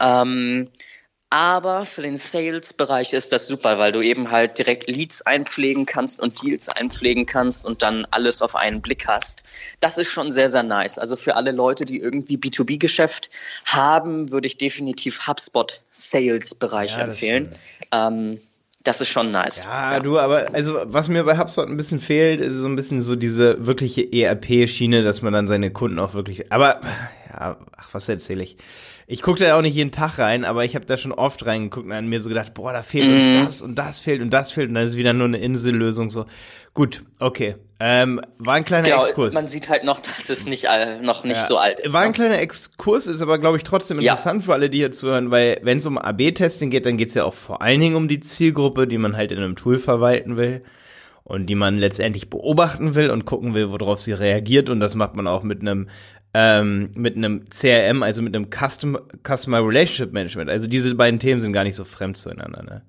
Ähm, 0.00 0.70
aber 1.32 1.86
für 1.86 2.02
den 2.02 2.18
Sales-Bereich 2.18 3.14
ist 3.14 3.32
das 3.32 3.48
super, 3.48 3.78
weil 3.78 3.90
du 3.90 4.02
eben 4.02 4.30
halt 4.30 4.58
direkt 4.58 4.86
Leads 4.86 5.22
einpflegen 5.22 5.86
kannst 5.86 6.20
und 6.20 6.42
Deals 6.42 6.68
einpflegen 6.68 7.24
kannst 7.24 7.64
und 7.64 7.80
dann 7.80 8.06
alles 8.10 8.42
auf 8.42 8.54
einen 8.54 8.82
Blick 8.82 9.08
hast. 9.08 9.42
Das 9.80 9.96
ist 9.96 10.10
schon 10.10 10.30
sehr, 10.30 10.50
sehr 10.50 10.62
nice. 10.62 10.98
Also 10.98 11.16
für 11.16 11.34
alle 11.34 11.52
Leute, 11.52 11.86
die 11.86 11.98
irgendwie 11.98 12.36
B2B-Geschäft 12.36 13.30
haben, 13.64 14.30
würde 14.30 14.46
ich 14.46 14.58
definitiv 14.58 15.26
HubSpot 15.26 15.80
Sales-Bereich 15.90 16.96
ja, 16.96 17.04
empfehlen. 17.04 17.54
Ähm, 17.92 18.38
das 18.82 19.00
ist 19.00 19.08
schon 19.08 19.30
nice. 19.30 19.64
Ja, 19.64 19.94
ja, 19.94 20.00
du, 20.00 20.18
aber 20.18 20.52
also 20.52 20.80
was 20.84 21.08
mir 21.08 21.24
bei 21.24 21.38
HubSpot 21.38 21.66
ein 21.66 21.78
bisschen 21.78 22.02
fehlt, 22.02 22.42
ist 22.42 22.56
so 22.56 22.66
ein 22.66 22.76
bisschen 22.76 23.00
so 23.00 23.16
diese 23.16 23.64
wirkliche 23.64 24.02
ERP-Schiene, 24.12 25.02
dass 25.02 25.22
man 25.22 25.32
dann 25.32 25.48
seine 25.48 25.70
Kunden 25.70 25.98
auch 25.98 26.12
wirklich. 26.12 26.52
Aber 26.52 26.82
ja, 27.32 27.56
ach, 27.76 27.88
was 27.92 28.08
erzähle 28.08 28.42
ich? 28.42 28.56
ich 29.12 29.20
gucke 29.20 29.44
da 29.44 29.58
auch 29.58 29.62
nicht 29.62 29.74
jeden 29.74 29.92
Tag 29.92 30.18
rein, 30.18 30.44
aber 30.44 30.64
ich 30.64 30.74
habe 30.74 30.86
da 30.86 30.96
schon 30.96 31.12
oft 31.12 31.44
reingeguckt 31.44 31.90
und 31.90 32.08
mir 32.08 32.22
so 32.22 32.28
gedacht, 32.28 32.54
boah, 32.54 32.72
da 32.72 32.82
fehlt 32.82 33.04
uns 33.04 33.26
mhm. 33.26 33.44
das 33.44 33.62
und 33.62 33.74
das 33.74 34.00
fehlt 34.00 34.22
und 34.22 34.30
das 34.30 34.52
fehlt 34.52 34.68
und 34.68 34.74
dann 34.74 34.86
ist 34.86 34.96
wieder 34.96 35.12
nur 35.12 35.26
eine 35.26 35.38
Insellösung 35.38 36.08
so. 36.08 36.26
Gut, 36.72 37.02
okay. 37.18 37.56
Ähm, 37.78 38.22
war 38.38 38.54
ein 38.54 38.64
kleiner 38.64 38.88
genau, 38.88 39.04
Exkurs. 39.04 39.34
Man 39.34 39.48
sieht 39.48 39.68
halt 39.68 39.84
noch, 39.84 40.00
dass 40.00 40.30
es 40.30 40.46
nicht 40.46 40.70
all, 40.70 41.02
noch 41.02 41.24
nicht 41.24 41.36
ja. 41.36 41.46
so 41.46 41.58
alt 41.58 41.80
ist. 41.80 41.92
War 41.92 42.00
ein 42.00 42.08
ne? 42.08 42.14
kleiner 42.14 42.38
Exkurs, 42.38 43.06
ist 43.06 43.20
aber 43.20 43.38
glaube 43.38 43.58
ich 43.58 43.64
trotzdem 43.64 43.98
interessant 43.98 44.42
ja. 44.42 44.46
für 44.46 44.52
alle, 44.54 44.70
die 44.70 44.78
hier 44.78 44.92
zuhören, 44.92 45.30
weil 45.30 45.58
wenn 45.62 45.76
es 45.76 45.86
um 45.86 45.98
AB-Testing 45.98 46.70
geht, 46.70 46.86
dann 46.86 46.96
geht 46.96 47.08
es 47.08 47.14
ja 47.14 47.24
auch 47.24 47.34
vor 47.34 47.60
allen 47.60 47.80
Dingen 47.80 47.96
um 47.96 48.08
die 48.08 48.20
Zielgruppe, 48.20 48.86
die 48.86 48.98
man 48.98 49.16
halt 49.16 49.32
in 49.32 49.38
einem 49.38 49.56
Tool 49.56 49.78
verwalten 49.78 50.38
will 50.38 50.62
und 51.24 51.46
die 51.46 51.54
man 51.54 51.78
letztendlich 51.78 52.30
beobachten 52.30 52.94
will 52.94 53.10
und 53.10 53.26
gucken 53.26 53.54
will, 53.54 53.70
worauf 53.70 54.00
sie 54.00 54.12
reagiert. 54.12 54.70
Und 54.70 54.80
das 54.80 54.94
macht 54.94 55.14
man 55.14 55.26
auch 55.26 55.42
mit 55.42 55.60
einem 55.60 55.88
ähm, 56.34 56.90
mit 56.94 57.16
einem 57.16 57.48
CRM, 57.50 58.02
also 58.02 58.22
mit 58.22 58.34
einem 58.34 58.48
Custom, 58.50 58.98
Customer 59.26 59.58
Relationship 59.58 60.12
Management. 60.12 60.50
Also 60.50 60.66
diese 60.66 60.94
beiden 60.94 61.20
Themen 61.20 61.40
sind 61.40 61.52
gar 61.52 61.64
nicht 61.64 61.76
so 61.76 61.84
fremd 61.84 62.16
zueinander. 62.16 62.62
Ne? 62.62 62.82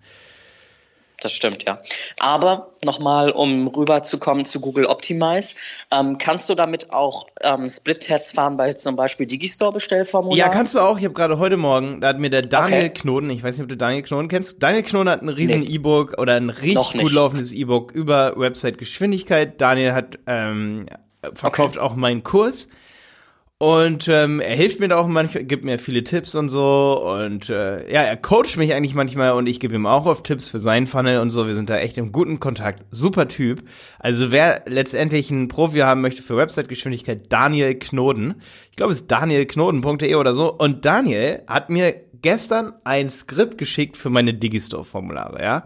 Das 1.23 1.31
stimmt, 1.31 1.63
ja. 1.63 1.79
Aber 2.19 2.73
nochmal, 2.83 3.31
um 3.31 3.67
rüberzukommen 3.69 4.43
zu 4.43 4.59
Google 4.59 4.85
Optimize, 4.85 5.55
ähm, 5.89 6.17
kannst 6.17 6.49
du 6.49 6.55
damit 6.55 6.91
auch 6.91 7.27
ähm, 7.41 7.69
Split-Tests 7.69 8.33
fahren 8.33 8.57
bei 8.57 8.73
zum 8.73 8.97
Beispiel 8.97 9.25
Digistore-Bestellformular? 9.25 10.37
Ja, 10.37 10.49
kannst 10.49 10.75
du 10.75 10.79
auch. 10.79 10.97
Ich 10.97 11.05
habe 11.05 11.13
gerade 11.13 11.39
heute 11.39 11.55
Morgen, 11.55 12.01
da 12.01 12.09
hat 12.09 12.19
mir 12.19 12.29
der 12.29 12.41
Daniel 12.41 12.89
okay. 12.89 12.89
Knoten, 12.89 13.29
ich 13.29 13.41
weiß 13.41 13.57
nicht, 13.57 13.63
ob 13.63 13.69
du 13.69 13.77
Daniel 13.77 14.03
Knoten 14.03 14.27
kennst, 14.27 14.61
Daniel 14.61 14.83
Knoten 14.83 15.09
hat 15.09 15.21
ein 15.21 15.29
riesen 15.29 15.61
nee. 15.61 15.75
E-Book 15.75 16.17
oder 16.17 16.35
ein 16.35 16.49
richtig 16.49 16.99
gut 16.99 17.11
laufendes 17.13 17.53
E-Book 17.53 17.93
über 17.93 18.37
Website-Geschwindigkeit. 18.37 19.61
Daniel 19.61 19.93
hat 19.93 20.19
ähm, 20.27 20.87
verkauft 21.33 21.77
okay. 21.77 21.85
auch 21.85 21.95
meinen 21.95 22.23
Kurs. 22.23 22.67
Und 23.63 24.09
ähm, 24.09 24.41
er 24.41 24.57
hilft 24.57 24.81
mir 24.81 24.89
da 24.89 24.97
auch 24.97 25.07
manchmal, 25.07 25.45
gibt 25.45 25.63
mir 25.63 25.79
viele 25.79 26.03
Tipps 26.03 26.35
und 26.35 26.49
so. 26.49 27.01
Und 27.01 27.49
äh, 27.49 27.89
ja, 27.89 28.01
er 28.01 28.17
coacht 28.17 28.57
mich 28.57 28.73
eigentlich 28.73 28.93
manchmal 28.93 29.31
und 29.31 29.47
ich 29.47 29.61
gebe 29.61 29.73
ihm 29.73 29.85
auch 29.85 30.05
oft 30.05 30.25
Tipps 30.25 30.49
für 30.49 30.59
seinen 30.59 30.85
Funnel 30.85 31.21
und 31.21 31.29
so. 31.29 31.47
Wir 31.47 31.53
sind 31.53 31.69
da 31.69 31.77
echt 31.77 31.97
im 31.97 32.11
guten 32.11 32.41
Kontakt. 32.41 32.83
Super 32.91 33.29
Typ. 33.29 33.63
Also 33.99 34.33
wer 34.33 34.65
letztendlich 34.67 35.31
einen 35.31 35.47
Profi 35.47 35.77
haben 35.77 36.01
möchte 36.01 36.21
für 36.21 36.35
Website-Geschwindigkeit, 36.35 37.31
Daniel 37.31 37.75
Knoden. 37.75 38.41
Ich 38.69 38.75
glaube, 38.75 38.91
es 38.91 38.99
ist 38.99 39.07
danielknoden.de 39.09 40.15
oder 40.15 40.33
so. 40.33 40.51
Und 40.51 40.83
Daniel 40.83 41.43
hat 41.47 41.69
mir 41.69 41.95
gestern 42.21 42.73
ein 42.83 43.09
Skript 43.09 43.57
geschickt 43.57 43.95
für 43.95 44.09
meine 44.09 44.33
Digistore-Formulare, 44.33 45.41
ja. 45.41 45.63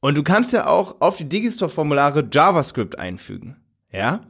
Und 0.00 0.18
du 0.18 0.24
kannst 0.24 0.52
ja 0.52 0.66
auch 0.66 1.00
auf 1.00 1.18
die 1.18 1.28
Digistore-Formulare 1.28 2.28
JavaScript 2.32 2.98
einfügen, 2.98 3.58
ja. 3.92 4.22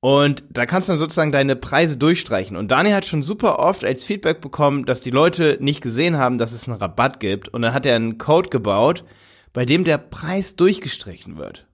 Und 0.00 0.44
da 0.50 0.64
kannst 0.64 0.88
du 0.88 0.92
dann 0.92 0.98
sozusagen 0.98 1.32
deine 1.32 1.56
Preise 1.56 1.96
durchstreichen. 1.96 2.56
Und 2.56 2.70
Daniel 2.70 2.94
hat 2.94 3.06
schon 3.06 3.22
super 3.22 3.58
oft 3.58 3.84
als 3.84 4.04
Feedback 4.04 4.40
bekommen, 4.40 4.86
dass 4.86 5.02
die 5.02 5.10
Leute 5.10 5.58
nicht 5.60 5.80
gesehen 5.80 6.18
haben, 6.18 6.38
dass 6.38 6.52
es 6.52 6.68
einen 6.68 6.78
Rabatt 6.78 7.18
gibt. 7.18 7.48
Und 7.48 7.62
dann 7.62 7.74
hat 7.74 7.84
er 7.84 7.96
einen 7.96 8.18
Code 8.18 8.48
gebaut, 8.48 9.04
bei 9.52 9.64
dem 9.64 9.84
der 9.84 9.98
Preis 9.98 10.54
durchgestrichen 10.54 11.36
wird. 11.36 11.67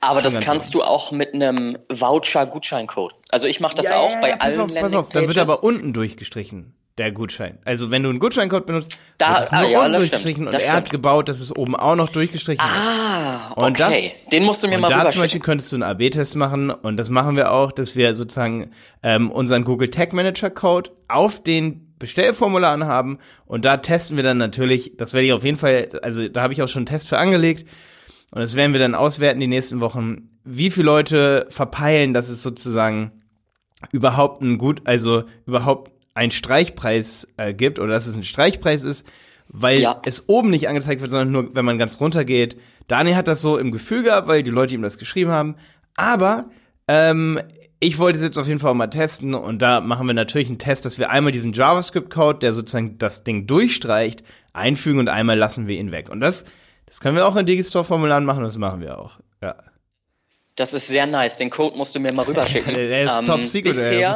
Aber 0.00 0.22
das 0.22 0.40
kannst 0.40 0.74
du 0.74 0.82
auch 0.82 1.12
mit 1.12 1.34
einem 1.34 1.78
Voucher-Gutscheincode. 1.88 3.14
Also 3.30 3.48
ich 3.48 3.60
mache 3.60 3.74
das 3.74 3.88
ja, 3.88 3.98
auch 3.98 4.10
ja, 4.10 4.20
bei 4.20 4.40
allen 4.40 4.60
auf, 4.60 4.74
Pass 4.74 4.92
auf, 4.92 5.08
dann 5.10 5.26
wird 5.26 5.38
aber 5.38 5.62
unten 5.62 5.92
durchgestrichen 5.92 6.74
der 6.98 7.10
Gutschein. 7.10 7.58
Also 7.64 7.90
wenn 7.90 8.04
du 8.04 8.08
einen 8.08 8.20
Gutscheincode 8.20 8.66
benutzt, 8.66 9.00
da, 9.18 9.34
wird 9.34 9.44
es 9.44 9.52
nur 9.52 9.60
ah, 9.60 9.68
ja, 9.68 9.78
unten 9.80 9.92
durchgestrichen 9.98 10.46
und 10.46 10.54
er 10.54 10.72
hat 10.72 10.90
gebaut, 10.90 11.28
dass 11.28 11.40
es 11.40 11.54
oben 11.54 11.74
auch 11.74 11.96
noch 11.96 12.10
durchgestrichen 12.10 12.64
wird. 12.64 12.72
Ah, 12.72 13.50
okay. 13.52 13.66
Und 13.66 13.80
das, 13.80 13.92
Den 14.32 14.44
musst 14.44 14.62
du 14.62 14.68
mir 14.68 14.78
mal 14.78 14.90
da 14.90 15.10
zum 15.10 15.22
Beispiel 15.22 15.40
könntest 15.40 15.72
du 15.72 15.76
einen 15.76 15.82
AB-Test 15.82 16.36
machen 16.36 16.70
und 16.70 16.96
das 16.96 17.10
machen 17.10 17.36
wir 17.36 17.50
auch, 17.50 17.72
dass 17.72 17.96
wir 17.96 18.14
sozusagen 18.14 18.70
ähm, 19.02 19.30
unseren 19.30 19.64
Google 19.64 19.90
Tag 19.90 20.12
Manager 20.12 20.50
Code 20.50 20.90
auf 21.08 21.42
den 21.42 21.94
Bestellformularen 21.98 22.86
haben 22.86 23.18
und 23.46 23.64
da 23.64 23.78
testen 23.78 24.16
wir 24.16 24.24
dann 24.24 24.38
natürlich, 24.38 24.96
das 24.96 25.14
werde 25.14 25.26
ich 25.26 25.32
auf 25.32 25.42
jeden 25.42 25.58
Fall, 25.58 25.88
also 26.02 26.28
da 26.28 26.42
habe 26.42 26.52
ich 26.52 26.62
auch 26.62 26.68
schon 26.68 26.80
einen 26.80 26.86
Test 26.86 27.08
für 27.08 27.18
angelegt 27.18 27.66
und 28.34 28.40
das 28.40 28.56
werden 28.56 28.72
wir 28.72 28.80
dann 28.80 28.96
auswerten 28.96 29.38
die 29.38 29.46
nächsten 29.46 29.78
Wochen, 29.78 30.28
wie 30.42 30.72
viele 30.72 30.86
Leute 30.86 31.46
verpeilen, 31.50 32.12
dass 32.12 32.28
es 32.28 32.42
sozusagen 32.42 33.12
überhaupt 33.92 34.42
ein 34.42 34.58
gut, 34.58 34.82
also 34.86 35.22
überhaupt 35.46 35.92
ein 36.14 36.32
Streichpreis 36.32 37.28
äh, 37.36 37.54
gibt 37.54 37.78
oder 37.78 37.92
dass 37.92 38.08
es 38.08 38.16
ein 38.16 38.24
Streichpreis 38.24 38.82
ist, 38.82 39.06
weil 39.50 39.78
ja. 39.78 40.02
es 40.04 40.28
oben 40.28 40.50
nicht 40.50 40.68
angezeigt 40.68 41.00
wird, 41.00 41.12
sondern 41.12 41.30
nur, 41.30 41.54
wenn 41.54 41.64
man 41.64 41.78
ganz 41.78 42.00
runter 42.00 42.24
geht. 42.24 42.56
Daniel 42.88 43.14
hat 43.14 43.28
das 43.28 43.40
so 43.40 43.56
im 43.56 43.70
Gefühl 43.70 44.02
gehabt, 44.02 44.26
weil 44.26 44.42
die 44.42 44.50
Leute 44.50 44.74
ihm 44.74 44.82
das 44.82 44.98
geschrieben 44.98 45.30
haben. 45.30 45.54
Aber 45.94 46.50
ähm, 46.88 47.38
ich 47.78 48.00
wollte 48.00 48.18
es 48.18 48.24
jetzt 48.24 48.36
auf 48.36 48.48
jeden 48.48 48.58
Fall 48.58 48.74
mal 48.74 48.88
testen 48.88 49.34
und 49.34 49.62
da 49.62 49.80
machen 49.80 50.08
wir 50.08 50.14
natürlich 50.14 50.48
einen 50.48 50.58
Test, 50.58 50.84
dass 50.84 50.98
wir 50.98 51.08
einmal 51.10 51.30
diesen 51.30 51.52
JavaScript-Code, 51.52 52.40
der 52.40 52.52
sozusagen 52.52 52.98
das 52.98 53.22
Ding 53.22 53.46
durchstreicht, 53.46 54.24
einfügen 54.52 54.98
und 54.98 55.08
einmal 55.08 55.38
lassen 55.38 55.68
wir 55.68 55.78
ihn 55.78 55.92
weg. 55.92 56.10
Und 56.10 56.18
das, 56.18 56.46
das 56.94 57.00
können 57.00 57.16
wir 57.16 57.26
auch 57.26 57.34
in 57.34 57.44
Digistore-Formularen 57.44 58.24
machen, 58.24 58.44
das 58.44 58.56
machen 58.56 58.80
wir 58.80 58.96
auch. 58.96 59.18
Ja. 59.42 59.56
Das 60.54 60.74
ist 60.74 60.86
sehr 60.86 61.08
nice. 61.08 61.36
Den 61.36 61.50
Code 61.50 61.76
musst 61.76 61.92
du 61.96 61.98
mir 61.98 62.12
mal 62.12 62.24
rüberschicken. 62.24 62.72
der 62.74 63.02
ist 63.02 63.10
ähm, 63.10 63.24
top 63.24 63.44
secret. 63.46 63.74
Bisher 63.74 63.98
ja, 63.98 64.12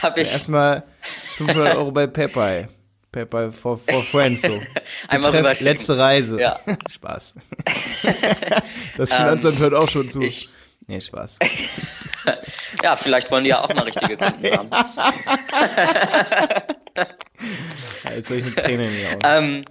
habe 0.00 0.20
ich 0.22 0.32
erstmal 0.32 0.84
500 1.02 1.76
Euro 1.76 1.92
bei 1.92 2.06
PayPal. 2.06 2.68
PayPal 3.12 3.52
for, 3.52 3.76
for 3.76 4.02
Friends 4.02 4.40
so. 4.40 4.58
Einmal 5.08 5.36
rüberschicken. 5.36 5.74
Letzte 5.74 5.98
Reise. 5.98 6.40
Ja. 6.40 6.60
Spaß. 6.90 7.34
das 8.96 9.14
Finanzamt 9.14 9.56
um, 9.56 9.60
hört 9.60 9.74
auch 9.74 9.90
schon 9.90 10.08
zu. 10.08 10.22
Ich, 10.22 10.48
nee, 10.86 11.02
Spaß. 11.02 11.40
ja, 12.82 12.96
vielleicht 12.96 13.30
wollen 13.30 13.44
die 13.44 13.50
ja 13.50 13.62
auch 13.62 13.68
mal 13.68 13.82
richtige 13.82 14.16
Kunden 14.16 14.50
haben. 14.50 14.70
Jetzt 18.16 18.28
soll 18.28 18.38
ich 18.38 18.44
eine 18.44 18.54
Träne 18.54 18.84
in 18.84 18.94
die 18.94 19.06
Augen. 19.08 19.20
Ähm, 19.24 19.64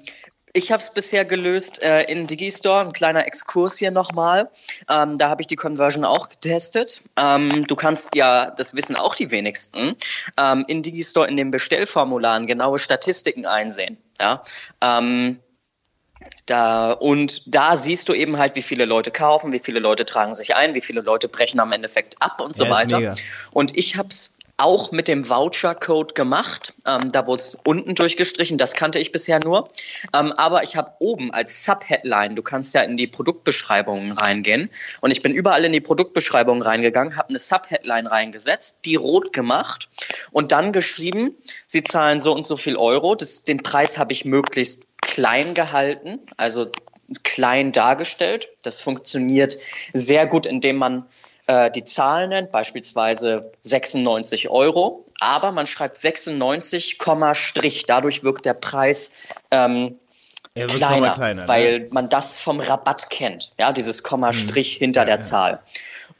ich 0.53 0.71
habe 0.71 0.81
es 0.81 0.93
bisher 0.93 1.25
gelöst 1.25 1.81
äh, 1.81 2.03
in 2.03 2.27
Digistore, 2.27 2.81
ein 2.81 2.93
kleiner 2.93 3.25
Exkurs 3.25 3.77
hier 3.77 3.91
nochmal. 3.91 4.49
Ähm, 4.87 5.17
da 5.17 5.29
habe 5.29 5.41
ich 5.41 5.47
die 5.47 5.55
Conversion 5.55 6.05
auch 6.05 6.29
getestet. 6.29 7.03
Ähm, 7.17 7.65
du 7.67 7.75
kannst 7.75 8.15
ja, 8.15 8.51
das 8.51 8.75
wissen 8.75 8.95
auch 8.95 9.15
die 9.15 9.31
wenigsten, 9.31 9.95
ähm, 10.37 10.63
in 10.67 10.83
Digistore 10.83 11.27
in 11.27 11.37
den 11.37 11.49
Bestellformularen 11.49 12.45
genaue 12.45 12.77
Statistiken 12.77 13.47
einsehen. 13.47 13.97
Ja. 14.21 14.43
Ähm, 14.81 15.39
da, 16.45 16.91
und 16.91 17.53
da 17.53 17.75
siehst 17.75 18.07
du 18.07 18.13
eben 18.13 18.37
halt, 18.37 18.55
wie 18.55 18.61
viele 18.61 18.85
Leute 18.85 19.11
kaufen, 19.11 19.51
wie 19.51 19.59
viele 19.59 19.79
Leute 19.79 20.05
tragen 20.05 20.35
sich 20.35 20.55
ein, 20.55 20.73
wie 20.73 20.81
viele 20.81 21.01
Leute 21.01 21.27
brechen 21.27 21.59
am 21.59 21.71
Endeffekt 21.71 22.21
ab 22.21 22.41
und 22.41 22.55
so 22.55 22.65
ja, 22.65 22.71
weiter. 22.71 23.15
Und 23.51 23.75
ich 23.75 23.97
habe 23.97 24.09
es 24.09 24.35
auch 24.63 24.93
mit 24.93 25.09
dem 25.09 25.27
Voucher-Code 25.27 26.13
gemacht. 26.13 26.73
Ähm, 26.85 27.11
da 27.11 27.27
wurde 27.27 27.41
es 27.41 27.57
unten 27.65 27.95
durchgestrichen, 27.95 28.57
das 28.57 28.73
kannte 28.73 28.97
ich 28.97 29.11
bisher 29.11 29.39
nur. 29.43 29.69
Ähm, 30.13 30.31
aber 30.31 30.63
ich 30.63 30.77
habe 30.77 30.93
oben 30.99 31.33
als 31.33 31.65
Subheadline, 31.65 32.35
du 32.35 32.41
kannst 32.41 32.73
ja 32.73 32.81
in 32.81 32.95
die 32.95 33.07
Produktbeschreibungen 33.07 34.13
reingehen. 34.13 34.69
Und 35.01 35.11
ich 35.11 35.21
bin 35.21 35.33
überall 35.33 35.65
in 35.65 35.73
die 35.73 35.81
Produktbeschreibungen 35.81 36.61
reingegangen, 36.61 37.17
habe 37.17 37.29
eine 37.29 37.39
Subheadline 37.39 38.07
reingesetzt, 38.07 38.85
die 38.85 38.95
rot 38.95 39.33
gemacht 39.33 39.89
und 40.31 40.53
dann 40.53 40.71
geschrieben, 40.71 41.35
sie 41.67 41.83
zahlen 41.83 42.21
so 42.21 42.33
und 42.33 42.45
so 42.45 42.55
viel 42.55 42.77
Euro. 42.77 43.15
Das, 43.15 43.43
den 43.43 43.63
Preis 43.63 43.97
habe 43.97 44.13
ich 44.13 44.23
möglichst 44.23 44.87
klein 45.01 45.53
gehalten, 45.55 46.19
also 46.37 46.71
klein 47.23 47.73
dargestellt. 47.73 48.47
Das 48.63 48.79
funktioniert 48.79 49.57
sehr 49.93 50.25
gut, 50.25 50.45
indem 50.45 50.77
man 50.77 51.05
äh, 51.47 51.71
die 51.71 51.83
Zahl 51.83 52.27
nennt, 52.27 52.51
beispielsweise 52.51 53.51
96 53.61 54.49
Euro, 54.49 55.05
aber 55.19 55.51
man 55.51 55.67
schreibt 55.67 55.97
96, 55.97 56.97
Strich. 57.33 57.85
Dadurch 57.85 58.23
wirkt 58.23 58.45
der 58.45 58.53
Preis 58.53 59.35
ähm, 59.51 59.99
kleiner, 60.53 61.13
kleiner, 61.15 61.41
ne? 61.43 61.47
weil 61.47 61.87
man 61.91 62.09
das 62.09 62.39
vom 62.39 62.59
Rabatt 62.59 63.09
kennt, 63.09 63.51
ja, 63.57 63.71
dieses 63.71 64.03
Komma 64.03 64.27
hm. 64.27 64.33
Strich 64.33 64.77
hinter 64.77 65.01
ja, 65.01 65.05
der 65.05 65.15
ja. 65.15 65.21
Zahl. 65.21 65.59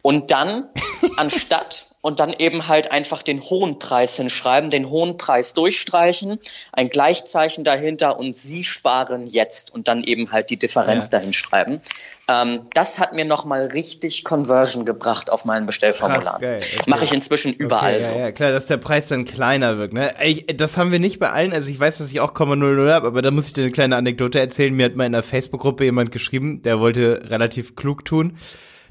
Und 0.02 0.32
dann, 0.32 0.70
anstatt 1.18 1.88
und 2.04 2.20
dann 2.20 2.34
eben 2.38 2.68
halt 2.68 2.92
einfach 2.92 3.24
den 3.24 3.42
hohen 3.42 3.80
Preis 3.80 4.18
hinschreiben, 4.18 4.70
den 4.70 4.90
hohen 4.90 5.16
Preis 5.16 5.54
durchstreichen, 5.54 6.38
ein 6.74 6.90
Gleichzeichen 6.90 7.64
dahinter 7.64 8.20
und 8.20 8.36
Sie 8.36 8.66
sparen 8.66 9.26
jetzt 9.26 9.74
und 9.74 9.88
dann 9.88 10.04
eben 10.04 10.34
halt 10.34 10.50
die 10.50 10.58
Differenz 10.58 11.10
ja. 11.10 11.20
dahin 11.20 11.32
schreiben. 11.32 11.80
Ähm, 12.28 12.68
das 12.74 13.00
hat 13.00 13.14
mir 13.14 13.24
nochmal 13.24 13.68
richtig 13.68 14.26
Conversion 14.26 14.86
gebracht 14.86 15.32
auf 15.32 15.46
meinen 15.46 15.66
Bestellformular. 15.66 16.36
Okay. 16.36 16.60
Mache 16.88 17.06
ich 17.06 17.14
inzwischen 17.14 17.54
überall 17.54 17.96
okay, 17.96 18.04
so. 18.04 18.14
Ja, 18.16 18.20
ja, 18.20 18.32
klar, 18.34 18.52
dass 18.52 18.66
der 18.66 18.78
Preis 18.78 19.08
dann 19.08 19.24
kleiner 19.24 19.78
wird. 19.78 19.94
Ne? 19.94 20.20
Ey, 20.20 20.46
das 20.46 20.76
haben 20.76 20.92
wir 20.92 21.00
nicht 21.00 21.20
bei 21.20 21.32
allen. 21.32 21.54
Also 21.54 21.72
ich 21.72 21.80
weiß, 21.80 22.00
dass 22.00 22.12
ich 22.12 22.20
auch 22.20 22.34
0,00 22.34 22.92
habe, 22.92 23.08
aber 23.08 23.22
da 23.22 23.32
muss 23.32 23.48
ich 23.48 23.54
dir 23.54 23.62
eine 23.62 23.72
kleine 23.72 23.96
Anekdote 23.96 24.42
erzählen. 24.42 24.74
Mir 24.74 24.88
hat 24.88 24.96
mal 24.96 25.06
in 25.06 25.14
der 25.14 25.24
Facebook-Gruppe 25.24 25.86
jemand 25.86 26.12
geschrieben, 26.12 26.62
der 26.64 26.82
wollte 26.82 27.30
relativ 27.30 27.78
klug 27.78 28.04
tun. 28.04 28.38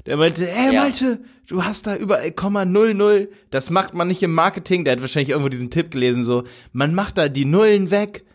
Der 0.05 0.17
meinte, 0.17 0.49
ey, 0.49 0.73
ja. 0.73 0.81
Malte, 0.81 1.21
du 1.47 1.63
hast 1.63 1.87
da 1.87 1.95
überall 1.95 2.31
Komma 2.31 2.65
00. 2.65 3.29
Das 3.49 3.69
macht 3.69 3.93
man 3.93 4.07
nicht 4.07 4.21
im 4.23 4.33
Marketing. 4.33 4.83
Der 4.83 4.93
hat 4.93 5.01
wahrscheinlich 5.01 5.29
irgendwo 5.29 5.49
diesen 5.49 5.69
Tipp 5.69 5.91
gelesen, 5.91 6.23
so, 6.23 6.43
man 6.71 6.93
macht 6.93 7.17
da 7.17 7.29
die 7.29 7.45
Nullen 7.45 7.89
weg. 7.89 8.25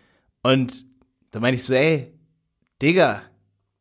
Und 0.42 0.86
da 1.30 1.40
meinte 1.40 1.56
ich 1.56 1.64
so, 1.64 1.74
ey, 1.74 2.12
Digga, 2.80 3.22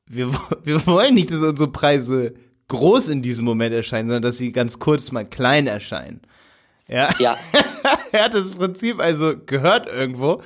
wir, 0.08 0.32
wir 0.64 0.86
wollen 0.86 1.14
nicht, 1.14 1.32
dass 1.32 1.40
unsere 1.40 1.72
Preise 1.72 2.34
groß 2.68 3.10
in 3.10 3.22
diesem 3.22 3.46
Moment 3.46 3.74
erscheinen, 3.74 4.10
sondern 4.10 4.24
dass 4.24 4.38
sie 4.38 4.52
ganz 4.52 4.80
kurz 4.80 5.12
mal 5.12 5.26
klein 5.26 5.68
erscheinen. 5.68 6.22
Ja. 6.88 7.14
Ja. 7.20 7.38
er 8.12 8.26
hat 8.26 8.34
das 8.34 8.54
Prinzip 8.56 9.00
also 9.00 9.36
gehört 9.46 9.88
irgendwo 9.88 10.42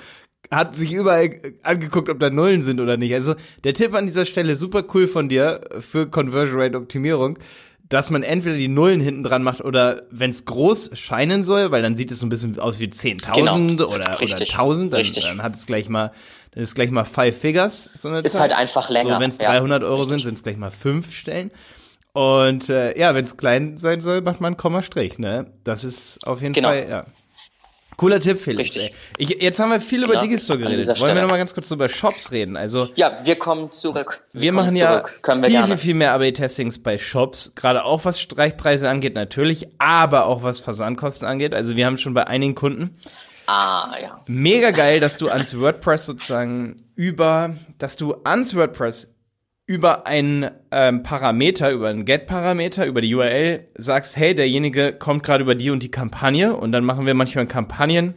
hat 0.51 0.75
sich 0.75 0.91
überall 0.91 1.37
angeguckt, 1.63 2.09
ob 2.09 2.19
da 2.19 2.29
Nullen 2.29 2.61
sind 2.61 2.79
oder 2.79 2.97
nicht. 2.97 3.13
Also 3.13 3.35
der 3.63 3.73
Tipp 3.73 3.93
an 3.93 4.05
dieser 4.05 4.25
Stelle 4.25 4.55
super 4.55 4.83
cool 4.93 5.07
von 5.07 5.29
dir 5.29 5.61
für 5.79 6.07
Conversion 6.07 6.59
Rate 6.59 6.77
Optimierung, 6.77 7.39
dass 7.87 8.09
man 8.09 8.23
entweder 8.23 8.55
die 8.55 8.67
Nullen 8.67 9.01
hinten 9.01 9.23
dran 9.23 9.43
macht 9.43 9.61
oder 9.61 10.03
wenn 10.11 10.29
es 10.29 10.45
groß 10.45 10.91
scheinen 10.97 11.43
soll, 11.43 11.71
weil 11.71 11.81
dann 11.81 11.95
sieht 11.95 12.11
es 12.11 12.19
so 12.19 12.25
ein 12.25 12.29
bisschen 12.29 12.59
aus 12.59 12.79
wie 12.79 12.87
10.000 12.87 13.33
genau. 13.33 13.87
oder, 13.87 13.89
oder 13.89 14.17
1000, 14.19 14.93
dann, 14.93 15.01
dann 15.21 15.43
hat 15.43 15.55
es 15.55 15.65
gleich 15.65 15.89
mal 15.89 16.11
dann 16.53 16.63
ist 16.63 16.75
gleich 16.75 16.91
mal 16.91 17.05
Five 17.05 17.39
Figures. 17.39 17.89
So 17.95 18.09
eine 18.09 18.19
ist 18.19 18.33
Zahl. 18.33 18.41
halt 18.41 18.53
einfach 18.53 18.89
länger. 18.89 19.15
So, 19.15 19.19
wenn 19.21 19.29
es 19.29 19.37
300 19.37 19.81
ja, 19.81 19.87
Euro 19.87 20.01
richtig. 20.01 20.09
sind, 20.09 20.23
sind 20.23 20.33
es 20.35 20.43
gleich 20.43 20.57
mal 20.57 20.71
fünf 20.71 21.13
Stellen. 21.13 21.51
Und 22.13 22.69
äh, 22.69 22.97
ja, 22.99 23.15
wenn 23.15 23.23
es 23.23 23.37
klein 23.37 23.77
sein 23.77 24.01
soll, 24.01 24.21
macht 24.21 24.41
man 24.41 24.57
Komma 24.57 24.81
Strich, 24.81 25.17
ne? 25.17 25.47
Das 25.63 25.85
ist 25.85 26.27
auf 26.27 26.41
jeden 26.41 26.53
genau. 26.53 26.67
Fall, 26.67 26.87
ja. 26.89 27.05
Cooler 27.97 28.19
Tipp, 28.19 28.39
Felix. 28.39 28.75
Richtig. 28.75 28.93
Ich, 29.17 29.29
jetzt 29.41 29.59
haben 29.59 29.69
wir 29.69 29.81
viel 29.81 30.01
genau, 30.01 30.13
über 30.13 30.21
Digistore 30.21 30.59
geredet. 30.59 30.87
Wollen 30.99 31.15
wir 31.15 31.21
noch 31.21 31.29
mal 31.29 31.37
ganz 31.37 31.53
kurz 31.53 31.69
über 31.71 31.87
Shops 31.87 32.31
reden? 32.31 32.57
Also 32.57 32.89
ja, 32.95 33.19
wir 33.23 33.35
kommen 33.35 33.71
zurück. 33.71 34.23
Wir, 34.33 34.41
wir 34.41 34.51
machen 34.53 34.75
ja 34.75 35.03
wir 35.23 35.49
viel, 35.49 35.63
viel, 35.65 35.77
viel 35.77 35.93
mehr 35.93 36.13
AB-Testings 36.13 36.81
bei 36.81 36.97
Shops, 36.97 37.53
gerade 37.55 37.85
auch 37.85 38.05
was 38.05 38.19
Streichpreise 38.19 38.89
angeht 38.89 39.13
natürlich, 39.13 39.67
aber 39.77 40.25
auch 40.25 40.43
was 40.43 40.59
Versandkosten 40.59 41.27
angeht. 41.27 41.53
Also 41.53 41.75
wir 41.75 41.85
haben 41.85 41.97
schon 41.97 42.13
bei 42.13 42.25
einigen 42.25 42.55
Kunden 42.55 42.95
Ah, 43.53 43.97
ja. 44.01 44.21
Mega 44.27 44.71
geil, 44.71 45.01
dass 45.01 45.17
du 45.17 45.27
ans 45.27 45.59
WordPress 45.59 46.05
sozusagen 46.05 46.85
über, 46.95 47.53
dass 47.79 47.97
du 47.97 48.15
ans 48.23 48.55
WordPress 48.55 49.13
über 49.71 50.05
einen 50.05 50.51
ähm, 50.69 51.01
Parameter, 51.01 51.71
über 51.71 51.87
einen 51.87 52.03
Get-Parameter, 52.03 52.85
über 52.85 52.99
die 52.99 53.15
URL 53.15 53.67
sagst, 53.75 54.17
hey, 54.17 54.35
derjenige 54.35 54.91
kommt 54.91 55.23
gerade 55.23 55.45
über 55.45 55.55
die 55.55 55.69
und 55.69 55.81
die 55.81 55.89
Kampagne 55.89 56.53
und 56.57 56.73
dann 56.73 56.83
machen 56.83 57.05
wir 57.05 57.13
manchmal 57.13 57.47
Kampagnen, 57.47 58.15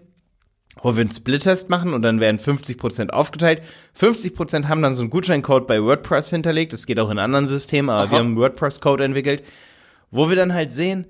wo 0.82 0.96
wir 0.96 1.02
einen 1.02 1.12
Split-Test 1.12 1.70
machen 1.70 1.94
und 1.94 2.02
dann 2.02 2.18
werden 2.18 2.40
50% 2.40 3.10
aufgeteilt. 3.10 3.62
50% 3.96 4.66
haben 4.66 4.82
dann 4.82 4.96
so 4.96 5.02
einen 5.02 5.10
Gutscheincode 5.10 5.68
bei 5.68 5.80
WordPress 5.80 6.30
hinterlegt, 6.30 6.72
das 6.72 6.86
geht 6.86 6.98
auch 6.98 7.10
in 7.10 7.20
anderen 7.20 7.46
Systemen, 7.46 7.88
aber 7.88 8.02
Aha. 8.02 8.10
wir 8.10 8.18
haben 8.18 8.26
einen 8.26 8.36
WordPress-Code 8.36 9.04
entwickelt, 9.04 9.44
wo 10.10 10.28
wir 10.28 10.34
dann 10.34 10.54
halt 10.54 10.72
sehen, 10.72 11.06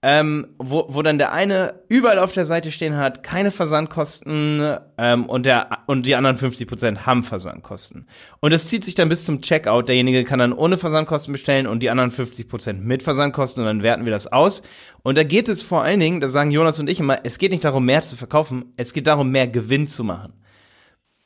ähm, 0.00 0.54
wo, 0.58 0.86
wo 0.88 1.02
dann 1.02 1.18
der 1.18 1.32
eine 1.32 1.80
überall 1.88 2.20
auf 2.20 2.32
der 2.32 2.46
Seite 2.46 2.70
stehen 2.70 2.96
hat, 2.96 3.24
keine 3.24 3.50
Versandkosten 3.50 4.78
ähm, 4.96 5.26
und, 5.26 5.44
der, 5.44 5.80
und 5.86 6.06
die 6.06 6.14
anderen 6.14 6.38
50% 6.38 6.98
haben 6.98 7.24
Versandkosten. 7.24 8.06
Und 8.38 8.52
es 8.52 8.68
zieht 8.68 8.84
sich 8.84 8.94
dann 8.94 9.08
bis 9.08 9.24
zum 9.24 9.40
Checkout. 9.40 9.88
Derjenige 9.88 10.22
kann 10.22 10.38
dann 10.38 10.52
ohne 10.52 10.78
Versandkosten 10.78 11.32
bestellen 11.32 11.66
und 11.66 11.80
die 11.80 11.90
anderen 11.90 12.12
50% 12.12 12.74
mit 12.74 13.02
Versandkosten 13.02 13.64
und 13.64 13.66
dann 13.66 13.82
werten 13.82 14.04
wir 14.04 14.12
das 14.12 14.28
aus. 14.28 14.62
Und 15.02 15.18
da 15.18 15.24
geht 15.24 15.48
es 15.48 15.64
vor 15.64 15.82
allen 15.82 15.98
Dingen, 15.98 16.20
da 16.20 16.28
sagen 16.28 16.52
Jonas 16.52 16.78
und 16.78 16.88
ich 16.88 17.00
immer, 17.00 17.24
es 17.24 17.38
geht 17.38 17.50
nicht 17.50 17.64
darum, 17.64 17.84
mehr 17.84 18.02
zu 18.02 18.16
verkaufen, 18.16 18.66
es 18.76 18.92
geht 18.92 19.08
darum, 19.08 19.30
mehr 19.30 19.48
Gewinn 19.48 19.88
zu 19.88 20.04
machen. 20.04 20.32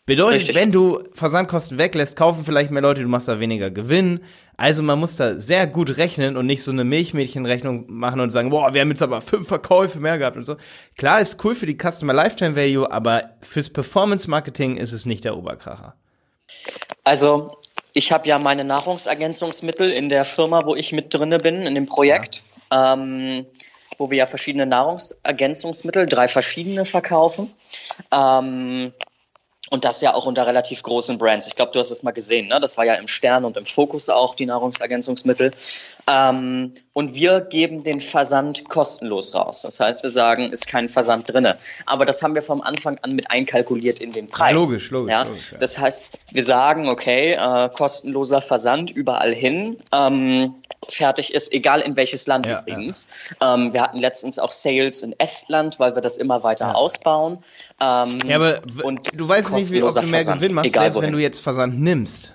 Bedeutet, 0.05 0.41
Richtig. 0.41 0.57
wenn 0.57 0.73
du 0.73 1.05
Versandkosten 1.13 1.79
weglässt, 1.79 2.17
kaufen 2.17 2.45
vielleicht 2.45 2.73
mehr 2.73 2.83
Leute, 2.83 3.03
du 3.03 3.09
machst 3.09 3.29
da 3.29 3.39
weniger 3.39 3.71
Gewinn. 3.71 4.21
Also 4.57 4.83
man 4.83 4.99
muss 4.99 5.15
da 5.15 5.39
sehr 5.39 5.69
gut 5.69 5.97
rechnen 5.97 6.37
und 6.37 6.47
nicht 6.47 6.65
so 6.65 6.73
eine 6.73 6.83
Milchmädchenrechnung 6.83 7.85
machen 7.89 8.21
und 8.21 8.31
sagen, 8.31 8.51
boah, 8.51 8.75
wir 8.75 8.81
haben 8.81 8.91
jetzt 8.91 9.03
aber 9.03 9.21
fünf 9.21 9.47
Verkäufe 9.47 10.01
mehr 10.01 10.19
gehabt 10.19 10.37
und 10.37 10.43
so. 10.43 10.57
Klar, 10.97 11.21
ist 11.21 11.43
cool 11.45 11.55
für 11.55 11.67
die 11.67 11.79
Customer 11.79 12.13
Lifetime 12.13 12.57
Value, 12.57 12.91
aber 12.91 13.31
fürs 13.43 13.71
Performance 13.71 14.29
Marketing 14.29 14.77
ist 14.77 14.93
es 14.93 15.07
nicht 15.07 15.25
der 15.25 15.37
Oberkracher. 15.37 15.95
Also 17.05 17.57
ich 17.93 18.11
habe 18.11 18.27
ja 18.27 18.41
meine 18.41 18.65
Nahrungsergänzungsmittel 18.65 19.91
in 19.91 20.09
der 20.09 20.25
Firma, 20.25 20.63
wo 20.65 20.75
ich 20.75 20.93
mit 20.93 21.15
drinne 21.15 21.39
bin, 21.39 21.63
in 21.63 21.77
dem 21.77 21.87
Projekt. 21.87 22.43
Ja. 22.73 22.95
Ähm, 22.95 23.47
wo 23.99 24.11
wir 24.11 24.19
ja 24.19 24.27
verschiedene 24.27 24.67
Nahrungsergänzungsmittel, 24.67 26.07
drei 26.07 26.27
verschiedene 26.27 26.85
verkaufen. 26.85 27.53
Ähm, 28.11 28.93
und 29.71 29.85
das 29.85 30.01
ja 30.01 30.13
auch 30.13 30.27
unter 30.27 30.47
relativ 30.47 30.83
großen 30.83 31.19
Brands. 31.19 31.47
Ich 31.47 31.55
glaube, 31.55 31.73
du 31.73 31.79
hast 31.79 31.91
es 31.91 32.03
mal 32.03 32.11
gesehen, 32.11 32.49
ne? 32.49 32.59
Das 32.61 32.77
war 32.77 32.85
ja 32.85 32.95
im 32.95 33.07
Stern 33.07 33.45
und 33.45 33.57
im 33.57 33.65
Fokus 33.65 34.09
auch, 34.09 34.35
die 34.35 34.47
Nahrungsergänzungsmittel. 34.47 35.53
Ähm, 36.09 36.75
und 36.93 37.15
wir 37.15 37.41
geben 37.41 37.83
den 37.83 38.01
Versand 38.01 38.69
kostenlos 38.69 39.35
raus. 39.35 39.63
Das 39.63 39.79
heißt, 39.79 40.03
wir 40.03 40.11
sagen, 40.11 40.51
ist 40.51 40.67
kein 40.67 40.89
Versand 40.89 41.33
drinne. 41.33 41.59
Aber 41.87 42.05
das 42.05 42.23
haben 42.23 42.35
wir 42.35 42.43
vom 42.43 42.61
Anfang 42.61 42.99
an 43.03 43.13
mit 43.13 43.31
einkalkuliert 43.31 44.01
in 44.01 44.13
den 44.13 44.29
Preis. 44.29 44.61
Logisch, 44.61 44.91
logisch. 44.91 45.11
Ja? 45.11 45.23
logisch 45.23 45.53
ja. 45.53 45.59
Das 45.59 45.79
heißt, 45.79 46.03
wir 46.33 46.43
sagen, 46.43 46.89
okay, 46.89 47.33
äh, 47.35 47.71
kostenloser 47.71 48.41
Versand 48.41 48.91
überall 48.91 49.35
hin. 49.35 49.79
Ähm, 49.93 50.57
fertig 50.89 51.33
ist, 51.33 51.53
egal 51.53 51.81
in 51.81 51.97
welches 51.97 52.27
Land 52.27 52.47
ja, 52.47 52.61
übrigens. 52.61 53.35
Ja. 53.41 53.55
Ähm, 53.55 53.73
wir 53.73 53.83
hatten 53.83 53.99
letztens 53.99 54.39
auch 54.39 54.51
Sales 54.51 55.03
in 55.03 55.15
Estland, 55.19 55.79
weil 55.79 55.95
wir 55.95 56.03
das 56.03 56.19
immer 56.19 56.43
weiter 56.43 56.69
ja. 56.69 56.75
ausbauen. 56.75 57.39
Ähm, 57.81 58.19
ja, 58.27 58.37
aber 58.37 58.61
und 58.83 59.11
du 59.15 59.29
weißt 59.29 59.53
nicht, 59.53 59.71
wie, 59.71 59.83
ob 59.83 59.91
du 59.95 60.01
mehr 60.03 60.11
Versand, 60.11 60.41
Gewinn 60.41 60.55
machst, 60.55 60.73
selbst 60.73 60.95
wohin. 60.97 61.07
wenn 61.07 61.13
du 61.13 61.19
jetzt 61.21 61.41
Versand 61.41 61.79
nimmst. 61.79 62.33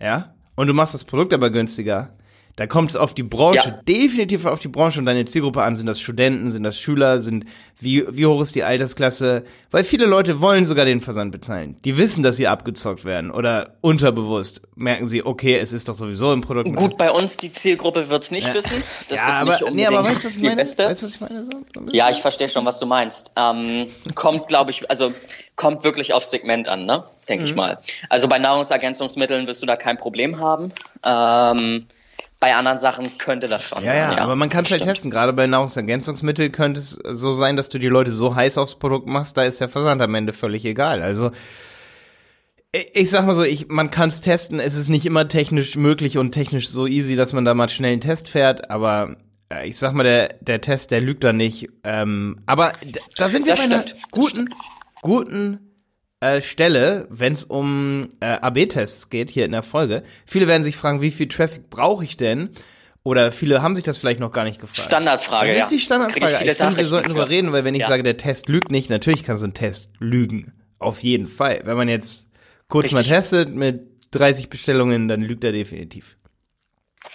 Ja? 0.00 0.34
Und 0.56 0.66
du 0.66 0.74
machst 0.74 0.94
das 0.94 1.04
Produkt 1.04 1.32
aber 1.32 1.50
günstiger. 1.50 2.10
Da 2.56 2.68
kommt 2.68 2.90
es 2.90 2.96
auf 2.96 3.14
die 3.14 3.24
Branche, 3.24 3.68
ja. 3.68 3.80
definitiv 3.88 4.44
auf 4.44 4.60
die 4.60 4.68
Branche 4.68 5.00
und 5.00 5.06
deine 5.06 5.24
Zielgruppe 5.24 5.62
an. 5.62 5.74
Sind 5.74 5.86
das 5.86 6.00
Studenten, 6.00 6.52
sind 6.52 6.62
das 6.62 6.78
Schüler, 6.78 7.20
sind 7.20 7.46
wie, 7.80 8.04
wie 8.08 8.26
hoch 8.26 8.40
ist 8.40 8.54
die 8.54 8.62
Altersklasse? 8.62 9.42
Weil 9.72 9.82
viele 9.82 10.06
Leute 10.06 10.40
wollen 10.40 10.64
sogar 10.64 10.84
den 10.84 11.00
Versand 11.00 11.32
bezahlen. 11.32 11.76
Die 11.84 11.96
wissen, 11.96 12.22
dass 12.22 12.36
sie 12.36 12.46
abgezockt 12.46 13.04
werden 13.04 13.32
oder 13.32 13.74
unterbewusst 13.80 14.62
merken 14.76 15.08
sie, 15.08 15.26
okay, 15.26 15.58
es 15.58 15.72
ist 15.72 15.88
doch 15.88 15.94
sowieso 15.94 16.32
im 16.32 16.42
Produkt. 16.42 16.76
Gut, 16.76 16.96
bei 16.96 17.10
uns 17.10 17.36
die 17.36 17.52
Zielgruppe 17.52 18.08
wird's 18.08 18.30
nicht 18.30 18.46
ja. 18.46 18.54
wissen. 18.54 18.84
Das 19.08 19.22
ja, 19.22 19.28
ist 19.28 19.40
aber, 19.40 19.50
nicht 19.50 19.62
unbedingt 19.62 19.90
nee, 19.90 19.96
aber 19.96 20.06
weißt 20.06 20.24
was 20.24 20.36
ich 20.36 20.42
meine? 20.44 20.56
Beste. 20.56 20.86
Weißt 20.86 21.02
du, 21.02 21.06
was 21.06 21.14
ich 21.14 21.20
meine? 21.20 21.44
So, 21.44 21.50
ja, 21.90 22.08
ich 22.10 22.18
verstehe 22.18 22.48
schon, 22.48 22.64
was 22.64 22.78
du 22.78 22.86
meinst. 22.86 23.32
Ähm, 23.36 23.88
kommt, 24.14 24.46
glaube 24.46 24.70
ich, 24.70 24.88
also 24.88 25.12
kommt 25.56 25.82
wirklich 25.82 26.12
aufs 26.12 26.30
Segment 26.30 26.68
an, 26.68 26.86
ne? 26.86 27.02
Denke 27.28 27.42
mhm. 27.42 27.50
ich 27.50 27.56
mal. 27.56 27.78
Also 28.08 28.28
bei 28.28 28.38
Nahrungsergänzungsmitteln 28.38 29.48
wirst 29.48 29.60
du 29.60 29.66
da 29.66 29.74
kein 29.74 29.96
Problem 29.96 30.38
haben. 30.38 30.72
Ähm, 31.02 31.86
bei 32.40 32.54
anderen 32.54 32.78
Sachen 32.78 33.16
könnte 33.18 33.48
das 33.48 33.68
schon 33.68 33.82
ja, 33.84 33.90
sein. 33.90 33.98
Ja, 33.98 34.18
aber 34.18 34.36
man 34.36 34.50
kann 34.50 34.64
es 34.64 34.70
halt 34.70 34.82
testen. 34.82 35.10
Gerade 35.10 35.32
bei 35.32 35.46
Nahrungsergänzungsmitteln 35.46 36.52
könnte 36.52 36.80
es 36.80 36.90
so 36.90 37.32
sein, 37.32 37.56
dass 37.56 37.68
du 37.68 37.78
die 37.78 37.88
Leute 37.88 38.12
so 38.12 38.34
heiß 38.34 38.58
aufs 38.58 38.78
Produkt 38.78 39.06
machst, 39.06 39.36
da 39.36 39.44
ist 39.44 39.60
der 39.60 39.68
Versand 39.68 40.02
am 40.02 40.14
Ende 40.14 40.32
völlig 40.32 40.64
egal. 40.64 41.02
Also 41.02 41.30
ich 42.92 43.10
sag 43.10 43.24
mal 43.24 43.34
so, 43.34 43.44
ich, 43.44 43.68
man 43.68 43.90
kann 43.90 44.08
es 44.08 44.20
testen. 44.20 44.58
Es 44.58 44.74
ist 44.74 44.88
nicht 44.88 45.06
immer 45.06 45.28
technisch 45.28 45.76
möglich 45.76 46.18
und 46.18 46.32
technisch 46.32 46.68
so 46.68 46.86
easy, 46.86 47.14
dass 47.14 47.32
man 47.32 47.44
da 47.44 47.54
mal 47.54 47.68
schnell 47.68 47.92
einen 47.92 48.00
Test 48.00 48.28
fährt. 48.28 48.68
Aber 48.68 49.16
äh, 49.48 49.68
ich 49.68 49.78
sag 49.78 49.92
mal, 49.92 50.02
der, 50.02 50.34
der 50.40 50.60
Test, 50.60 50.90
der 50.90 51.00
lügt 51.00 51.22
da 51.22 51.32
nicht. 51.32 51.68
Ähm, 51.84 52.40
aber 52.46 52.72
da 53.16 53.28
sind 53.28 53.46
wir 53.46 53.54
das 53.54 53.68
bei 53.68 53.74
einer 53.76 53.84
guten, 54.10 54.48
guten 55.02 55.63
äh, 56.24 56.42
Stelle, 56.42 57.06
wenn 57.10 57.34
es 57.34 57.44
um 57.44 58.08
äh, 58.20 58.26
AB-Tests 58.26 59.10
geht, 59.10 59.30
hier 59.30 59.44
in 59.44 59.52
der 59.52 59.62
Folge. 59.62 60.02
Viele 60.26 60.46
werden 60.48 60.64
sich 60.64 60.76
fragen, 60.76 61.02
wie 61.02 61.10
viel 61.10 61.28
Traffic 61.28 61.68
brauche 61.68 62.02
ich 62.02 62.16
denn? 62.16 62.50
Oder 63.02 63.30
viele 63.32 63.60
haben 63.60 63.74
sich 63.74 63.84
das 63.84 63.98
vielleicht 63.98 64.20
noch 64.20 64.32
gar 64.32 64.44
nicht 64.44 64.60
gefragt. 64.60 64.80
Standardfrage. 64.80 65.52
Das 65.52 65.64
ist 65.64 65.70
die 65.70 65.80
Standardfrage. 65.80 66.42
Ich, 66.42 66.50
ich 66.50 66.56
finde, 66.56 66.76
wir 66.78 66.86
sollten 66.86 67.10
drüber 67.10 67.28
reden, 67.28 67.52
weil 67.52 67.64
wenn 67.64 67.74
ich 67.74 67.82
ja. 67.82 67.88
sage, 67.88 68.02
der 68.02 68.16
Test 68.16 68.48
lügt 68.48 68.70
nicht, 68.70 68.88
natürlich 68.88 69.22
kann 69.22 69.36
so 69.36 69.46
ein 69.46 69.52
Test 69.52 69.90
lügen. 69.98 70.54
Auf 70.78 71.00
jeden 71.00 71.26
Fall. 71.26 71.60
Wenn 71.64 71.76
man 71.76 71.88
jetzt 71.88 72.30
kurz 72.68 72.86
Richtig. 72.86 73.10
mal 73.10 73.16
testet 73.16 73.54
mit 73.54 73.82
30 74.12 74.48
Bestellungen, 74.48 75.08
dann 75.08 75.20
lügt 75.20 75.44
er 75.44 75.52
definitiv. 75.52 76.16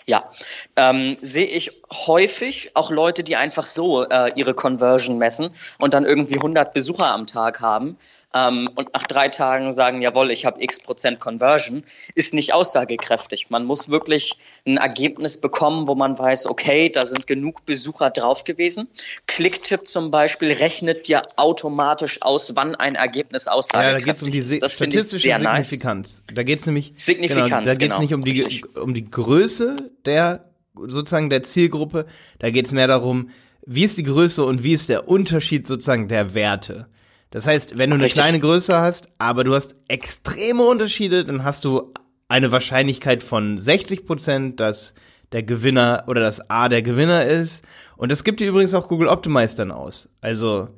Ja, 0.10 0.28
ähm, 0.76 1.18
sehe 1.22 1.46
ich 1.46 1.72
häufig 1.92 2.72
auch 2.74 2.90
Leute, 2.90 3.24
die 3.24 3.36
einfach 3.36 3.68
so 3.68 4.04
äh, 4.10 4.32
ihre 4.36 4.56
Conversion 4.56 5.20
messen 5.20 5.52
und 5.78 5.94
dann 5.94 6.04
irgendwie 6.04 6.38
100 6.38 6.74
Besucher 6.74 7.12
am 7.12 7.28
Tag 7.28 7.62
haben 7.62 7.96
ähm, 8.34 8.70
und 8.76 8.94
nach 8.94 9.04
drei 9.04 9.28
Tagen 9.28 9.72
sagen, 9.72 10.02
jawohl, 10.02 10.32
ich 10.32 10.46
habe 10.46 10.62
x 10.64 10.82
Prozent 10.82 11.20
Conversion, 11.20 11.84
ist 12.14 12.34
nicht 12.34 12.54
aussagekräftig. 12.54 13.50
Man 13.50 13.66
muss 13.66 13.90
wirklich 13.90 14.38
ein 14.66 14.78
Ergebnis 14.78 15.42
bekommen, 15.42 15.88
wo 15.88 15.96
man 15.96 16.18
weiß, 16.18 16.48
okay, 16.48 16.90
da 16.90 17.06
sind 17.06 17.26
genug 17.26 17.66
Besucher 17.66 18.12
drauf 18.12 18.44
gewesen. 18.44 18.88
Clicktip 19.28 19.88
zum 19.88 20.12
Beispiel 20.12 20.52
rechnet 20.52 21.08
dir 21.08 21.24
automatisch 21.38 22.22
aus, 22.22 22.56
wann 22.56 22.76
ein 22.76 22.96
Ergebnis 22.96 23.48
aussagekräftig 23.48 24.08
ja, 24.08 24.14
da 24.14 24.14
geht's 24.14 24.24
um 24.24 24.32
die 24.32 24.40
ist. 24.40 24.64
Das 24.64 24.74
statistische 24.74 25.24
sehr 25.24 25.40
Signifikanz. 25.40 26.24
Nice. 26.28 26.36
Da 26.36 26.44
geht 26.44 26.60
es 26.60 26.66
nämlich 26.66 26.94
Signifikanz, 26.98 27.50
genau, 27.50 27.66
da 27.66 27.74
geht's 27.74 27.80
genau, 27.80 28.00
nicht 28.00 28.14
um 28.14 28.22
die, 28.22 28.64
um 28.76 28.94
die 28.94 29.10
Größe 29.10 29.92
der 30.06 30.52
sozusagen 30.76 31.30
der 31.30 31.44
Zielgruppe. 31.44 32.06
Da 32.40 32.50
geht 32.50 32.68
es 32.68 32.72
mehr 32.72 32.88
darum, 32.88 33.30
wie 33.66 33.84
ist 33.84 33.98
die 33.98 34.04
Größe 34.04 34.44
und 34.44 34.64
wie 34.64 34.74
ist 34.74 34.90
der 34.90 35.08
Unterschied 35.08 35.68
sozusagen 35.68 36.08
der 36.08 36.34
Werte. 36.34 36.88
Das 37.32 37.46
heißt, 37.46 37.78
wenn 37.78 37.92
du 37.92 37.96
eine 37.96 38.06
Richtig. 38.06 38.22
kleine 38.22 38.40
Größe 38.40 38.80
hast, 38.80 39.10
aber 39.20 39.44
du 39.44 39.54
hast 39.54 39.76
extreme 39.88 40.64
Unterschiede, 40.64 41.26
dann 41.26 41.44
hast 41.44 41.66
du 41.66 41.94
eine 42.28 42.52
Wahrscheinlichkeit 42.52 43.22
von 43.22 43.58
60 43.58 44.06
Prozent, 44.06 44.60
dass 44.60 44.96
der 45.32 45.44
Gewinner 45.44 46.06
oder 46.08 46.22
das 46.22 46.50
A 46.50 46.70
der 46.70 46.82
Gewinner 46.82 47.26
ist. 47.26 47.64
Und 47.98 48.12
das 48.12 48.24
gibt 48.24 48.40
dir 48.40 48.50
übrigens 48.50 48.74
auch 48.74 48.88
Google 48.88 49.08
Optimize 49.08 49.56
dann 49.56 49.72
aus. 49.72 50.10
Also 50.22 50.70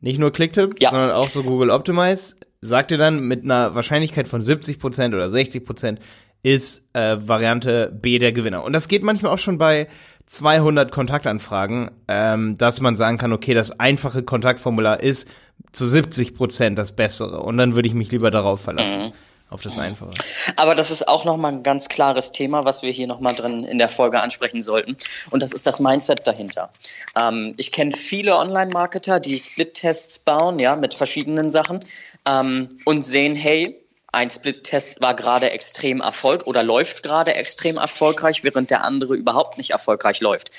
nicht 0.00 0.18
nur 0.18 0.32
Clicktip, 0.32 0.80
ja. 0.80 0.90
sondern 0.90 1.12
auch 1.12 1.28
so 1.28 1.44
Google 1.44 1.70
Optimize 1.70 2.36
sagt 2.60 2.92
dir 2.92 2.98
dann 2.98 3.20
mit 3.20 3.44
einer 3.44 3.74
Wahrscheinlichkeit 3.74 4.28
von 4.28 4.40
70 4.40 4.78
Prozent 4.78 5.14
oder 5.14 5.28
60 5.28 5.64
Prozent 5.64 6.00
ist 6.42 6.84
äh, 6.92 7.16
Variante 7.20 7.90
B 7.92 8.18
der 8.18 8.32
Gewinner. 8.32 8.64
Und 8.64 8.72
das 8.72 8.88
geht 8.88 9.02
manchmal 9.02 9.32
auch 9.32 9.38
schon 9.38 9.58
bei 9.58 9.88
200 10.26 10.90
Kontaktanfragen, 10.90 11.90
ähm, 12.08 12.56
dass 12.56 12.80
man 12.80 12.96
sagen 12.96 13.18
kann, 13.18 13.32
okay, 13.32 13.54
das 13.54 13.78
einfache 13.78 14.22
Kontaktformular 14.22 15.00
ist 15.00 15.28
zu 15.72 15.86
70 15.86 16.34
Prozent 16.34 16.78
das 16.78 16.92
bessere. 16.92 17.40
Und 17.40 17.58
dann 17.58 17.74
würde 17.74 17.88
ich 17.88 17.94
mich 17.94 18.10
lieber 18.10 18.30
darauf 18.30 18.60
verlassen. 18.60 19.02
Mhm. 19.06 19.12
Auf 19.50 19.60
das 19.60 19.78
Einfache. 19.78 20.12
Aber 20.56 20.74
das 20.74 20.90
ist 20.90 21.06
auch 21.06 21.26
nochmal 21.26 21.52
ein 21.52 21.62
ganz 21.62 21.90
klares 21.90 22.32
Thema, 22.32 22.64
was 22.64 22.82
wir 22.82 22.90
hier 22.90 23.06
nochmal 23.06 23.34
drin 23.34 23.64
in 23.64 23.76
der 23.76 23.90
Folge 23.90 24.18
ansprechen 24.22 24.62
sollten. 24.62 24.96
Und 25.30 25.42
das 25.42 25.52
ist 25.52 25.66
das 25.66 25.78
Mindset 25.78 26.26
dahinter. 26.26 26.72
Ähm, 27.20 27.52
ich 27.58 27.70
kenne 27.70 27.92
viele 27.92 28.38
Online-Marketer, 28.38 29.20
die 29.20 29.38
Split-Tests 29.38 30.20
bauen, 30.20 30.58
ja, 30.58 30.74
mit 30.74 30.94
verschiedenen 30.94 31.50
Sachen 31.50 31.84
ähm, 32.24 32.70
und 32.86 33.04
sehen, 33.04 33.36
hey, 33.36 33.81
ein 34.12 34.30
Split-Test 34.30 35.00
war 35.00 35.14
gerade 35.16 35.50
extrem 35.50 36.02
erfolg 36.02 36.46
oder 36.46 36.62
läuft 36.62 37.02
gerade 37.02 37.34
extrem 37.34 37.78
erfolgreich, 37.78 38.44
während 38.44 38.70
der 38.70 38.84
andere 38.84 39.14
überhaupt 39.16 39.56
nicht 39.56 39.70
erfolgreich 39.70 40.20
läuft. 40.20 40.50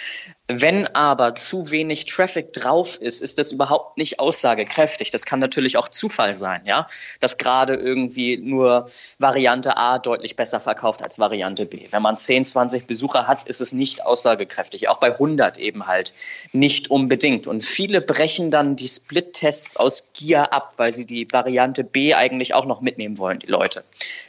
Wenn 0.48 0.88
aber 0.88 1.36
zu 1.36 1.72
wenig 1.72 2.06
Traffic 2.06 2.52
drauf 2.52 3.00
ist, 3.00 3.22
ist 3.22 3.38
das 3.38 3.52
überhaupt 3.52 3.98
nicht 3.98 4.20
aussagekräftig. 4.20 5.12
Das 5.12 5.26
kann 5.26 5.40
natürlich 5.40 5.78
auch 5.78 5.88
Zufall 5.88 6.34
sein, 6.34 6.64
ja, 6.66 6.88
dass 7.20 7.38
gerade 7.38 7.76
irgendwie 7.76 8.38
nur 8.38 8.90
Variante 9.20 9.78
A 9.78 10.00
deutlich 10.00 10.36
besser 10.36 10.60
verkauft 10.60 11.04
als 11.04 11.20
Variante 11.20 11.66
B. 11.66 11.88
Wenn 11.92 12.02
man 12.02 12.18
10, 12.18 12.46
20 12.46 12.88
Besucher 12.88 13.28
hat, 13.28 13.46
ist 13.46 13.62
es 13.62 13.72
nicht 13.72 14.06
aussagekräftig. 14.06 14.90
Auch 14.90 14.98
bei 14.98 15.12
100 15.12 15.60
eben 15.60 15.88
halt 15.88 16.14
nicht 16.52 16.90
unbedingt. 16.90 17.48
Und 17.48 17.64
viele 17.64 18.02
brechen 18.02 18.52
dann 18.52 18.76
die 18.76 18.88
Split-Tests 18.88 19.78
aus 19.78 20.12
Gier 20.14 20.52
ab, 20.52 20.74
weil 20.78 20.92
sie 20.92 21.06
die 21.06 21.32
Variante 21.32 21.84
B 21.84 22.16
eigentlich 22.16 22.54
auch 22.54 22.66
noch 22.66 22.82
mitnehmen 22.82 23.18
wollen, 23.18 23.43
die 23.44 23.52
Leute. 23.52 23.84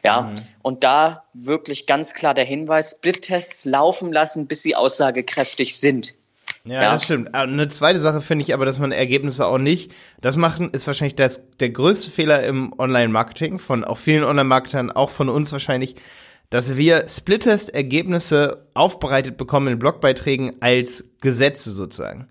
Ja, 0.05 0.23
mhm. 0.23 0.35
und 0.63 0.85
da 0.85 1.25
wirklich 1.33 1.87
ganz 1.87 2.15
klar 2.15 2.35
der 2.35 2.45
Hinweis, 2.45 2.97
Split-Tests 2.99 3.65
laufen 3.65 4.13
lassen, 4.13 4.47
bis 4.47 4.63
sie 4.63 4.77
aussagekräftig 4.77 5.77
sind. 5.77 6.15
Ja, 6.65 6.83
ja, 6.83 6.93
das 6.93 7.05
stimmt. 7.05 7.35
Eine 7.35 7.69
zweite 7.69 8.01
Sache 8.01 8.23
finde 8.23 8.43
ich 8.43 8.55
aber, 8.55 8.65
dass 8.65 8.79
man 8.79 8.91
Ergebnisse 8.91 9.47
auch 9.47 9.59
nicht, 9.59 9.93
das 10.23 10.39
machen 10.39 10.71
ist 10.71 10.87
wahrscheinlich 10.87 11.17
das, 11.17 11.43
der 11.59 11.69
größte 11.69 12.11
Fehler 12.11 12.43
im 12.43 12.73
Online-Marketing 12.79 13.59
von 13.59 13.85
auch 13.85 13.99
vielen 13.99 14.25
Online-Marketern, 14.25 14.91
auch 14.91 15.11
von 15.11 15.29
uns 15.29 15.53
wahrscheinlich, 15.53 15.97
dass 16.49 16.77
wir 16.77 17.07
Splittest-Ergebnisse 17.07 18.67
aufbereitet 18.73 19.37
bekommen 19.37 19.69
in 19.69 19.79
Blogbeiträgen 19.79 20.55
als 20.61 21.05
Gesetze 21.21 21.71
sozusagen. 21.71 22.29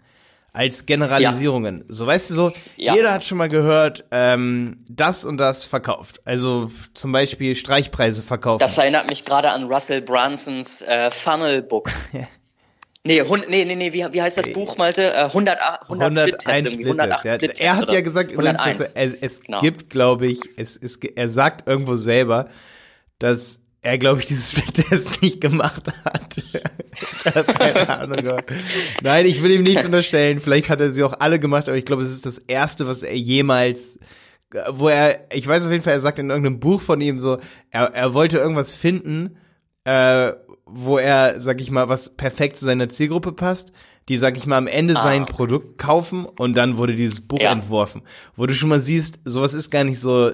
Als 0.54 0.86
Generalisierungen. 0.86 1.80
Ja. 1.80 1.86
So 1.90 2.08
weißt 2.08 2.30
du 2.30 2.36
so, 2.36 2.52
ja. 2.78 2.96
jeder 2.96 3.12
hat 3.12 3.24
schon 3.24 3.40
mal 3.40 3.50
gehört, 3.50 4.06
ähm, 4.12 4.86
das 4.88 5.26
und 5.26 5.38
das 5.38 5.66
verkauft. 5.66 6.22
Also 6.26 6.70
zum 6.94 7.12
Beispiel 7.12 7.56
Streichpreise 7.56 8.22
verkauft. 8.22 8.62
Das 8.62 8.78
erinnert 8.78 9.10
mich 9.10 9.26
gerade 9.26 9.52
an 9.52 9.64
Russell 9.66 10.02
Bransons 10.02 10.84
äh, 10.84 11.10
Funnel 11.12 11.64
Book. 11.64 11.90
Nee, 13.06 13.22
hund, 13.22 13.50
nee, 13.50 13.66
nee, 13.66 13.76
nee, 13.76 13.92
wie, 13.92 14.06
wie 14.14 14.22
heißt 14.22 14.38
das 14.38 14.54
Buch, 14.54 14.78
Malte? 14.78 15.14
Äh, 15.14 15.24
100, 15.26 15.60
100 15.82 16.16
Split-Tests 16.16 16.66
irgendwie. 16.66 16.86
108 16.86 17.26
ja. 17.26 17.32
Split 17.32 17.60
er 17.60 17.76
hat 17.76 17.92
ja 17.92 18.00
gesagt, 18.00 18.32
übrigens, 18.32 18.64
dass 18.64 18.94
er, 18.94 19.22
es 19.22 19.42
genau. 19.42 19.60
gibt, 19.60 19.90
glaube 19.90 20.28
ich, 20.28 20.40
es, 20.56 20.78
es, 20.78 20.96
er 20.96 21.28
sagt 21.28 21.68
irgendwo 21.68 21.98
selber, 21.98 22.48
dass 23.20 23.63
er, 23.84 23.98
glaube 23.98 24.22
ich, 24.22 24.26
dieses 24.26 24.52
Split-Test 24.52 25.22
nicht 25.22 25.42
gemacht 25.42 25.92
hat. 26.04 26.44
Keine 27.58 27.90
Ahnung. 27.90 28.42
Nein, 29.02 29.26
ich 29.26 29.44
will 29.44 29.52
ihm 29.52 29.64
nichts 29.64 29.86
unterstellen. 29.86 30.40
Vielleicht 30.40 30.70
hat 30.70 30.80
er 30.80 30.92
sie 30.92 31.04
auch 31.04 31.20
alle 31.20 31.40
gemacht, 31.40 31.68
aber 31.68 31.78
ich 31.78 31.86
glaube, 31.86 32.02
es 32.02 32.10
ist 32.10 32.26
das 32.26 32.40
erste, 32.40 32.88
was 32.88 33.04
er 33.04 33.18
jemals 33.18 34.00
wo 34.72 34.88
er, 34.88 35.26
ich 35.34 35.48
weiß 35.48 35.66
auf 35.66 35.72
jeden 35.72 35.84
Fall, 35.84 35.94
er 35.94 36.00
sagt 36.00 36.20
in 36.20 36.30
irgendeinem 36.30 36.60
Buch 36.60 36.82
von 36.82 37.02
ihm 37.02 37.20
so, 37.20 37.40
er, 37.72 37.86
er 37.94 38.14
wollte 38.14 38.38
irgendwas 38.38 38.74
finden, 38.74 39.38
äh, 39.84 40.34
wo 40.66 40.98
er, 40.98 41.42
sag 41.42 41.60
ich 41.62 41.72
mal, 41.72 41.90
was 41.90 42.16
perfekt 42.16 42.58
zu 42.58 42.66
seiner 42.66 42.90
Zielgruppe 42.90 43.32
passt, 43.32 43.74
die, 44.10 44.18
sag 44.18 44.38
ich 44.38 44.46
mal, 44.46 44.58
am 44.58 44.68
Ende 44.68 44.96
ah. 44.96 45.04
sein 45.04 45.26
Produkt 45.26 45.78
kaufen 45.78 46.26
und 46.26 46.56
dann 46.56 46.78
wurde 46.78 46.96
dieses 46.96 47.22
Buch 47.22 47.40
ja. 47.40 47.52
entworfen. 47.52 48.02
Wo 48.36 48.46
du 48.46 48.54
schon 48.54 48.70
mal 48.70 48.82
siehst, 48.82 49.20
sowas 49.26 49.54
ist 49.54 49.72
gar 49.72 49.84
nicht 49.84 50.00
so 50.00 50.32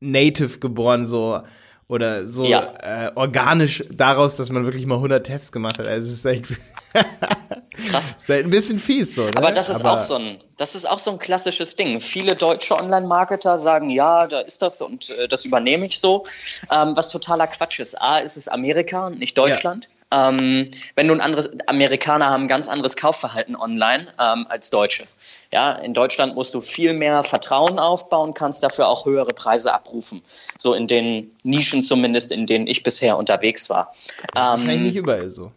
native 0.00 0.58
geboren, 0.58 1.04
so 1.04 1.40
oder 1.88 2.26
so 2.26 2.44
ja. 2.44 3.08
äh, 3.08 3.12
organisch 3.14 3.82
daraus, 3.90 4.36
dass 4.36 4.50
man 4.50 4.64
wirklich 4.64 4.86
mal 4.86 4.96
100 4.96 5.26
Tests 5.26 5.52
gemacht 5.52 5.78
hat. 5.78 5.86
Also 5.86 6.08
es 6.08 6.14
ist 6.14 6.24
echt 6.24 6.46
krass. 7.90 8.16
ist 8.18 8.28
halt 8.28 8.46
ein 8.46 8.50
bisschen 8.50 8.78
fies 8.78 9.14
so. 9.14 9.22
Ne? 9.22 9.32
Aber 9.36 9.52
das 9.52 9.68
ist 9.68 9.84
Aber 9.84 9.96
auch 9.96 10.00
so 10.00 10.14
ein, 10.14 10.38
das 10.56 10.74
ist 10.74 10.88
auch 10.88 10.98
so 10.98 11.10
ein 11.10 11.18
klassisches 11.18 11.76
Ding. 11.76 12.00
Viele 12.00 12.34
deutsche 12.34 12.74
Online-Marketer 12.74 13.58
sagen, 13.58 13.90
ja, 13.90 14.26
da 14.26 14.40
ist 14.40 14.62
das 14.62 14.80
und 14.80 15.10
äh, 15.10 15.28
das 15.28 15.44
übernehme 15.44 15.86
ich 15.86 16.00
so. 16.00 16.24
Ähm, 16.70 16.96
was 16.96 17.08
totaler 17.10 17.46
Quatsch 17.46 17.80
ist. 17.80 18.00
A, 18.00 18.18
ist 18.18 18.36
es 18.36 18.48
Amerika 18.48 19.06
und 19.06 19.18
nicht 19.18 19.36
Deutschland. 19.36 19.84
Ja. 19.84 20.01
Ähm, 20.12 20.68
wenn 20.94 21.08
du 21.08 21.14
ein 21.14 21.20
anderes, 21.20 21.50
Amerikaner 21.66 22.26
haben 22.26 22.44
ein 22.44 22.48
ganz 22.48 22.68
anderes 22.68 22.96
Kaufverhalten 22.96 23.56
online 23.56 24.08
ähm, 24.20 24.46
als 24.48 24.70
Deutsche. 24.70 25.06
Ja, 25.52 25.72
in 25.72 25.94
Deutschland 25.94 26.34
musst 26.34 26.54
du 26.54 26.60
viel 26.60 26.92
mehr 26.92 27.22
Vertrauen 27.22 27.78
aufbauen, 27.78 28.34
kannst 28.34 28.62
dafür 28.62 28.88
auch 28.88 29.06
höhere 29.06 29.32
Preise 29.32 29.72
abrufen. 29.72 30.22
So 30.58 30.74
in 30.74 30.86
den 30.86 31.34
Nischen 31.42 31.82
zumindest, 31.82 32.32
in 32.32 32.46
denen 32.46 32.66
ich 32.66 32.82
bisher 32.82 33.16
unterwegs 33.16 33.70
war. 33.70 33.94
Ähm, 34.36 34.64
nicht 34.82 34.96
überall 34.96 35.30
so. 35.30 35.52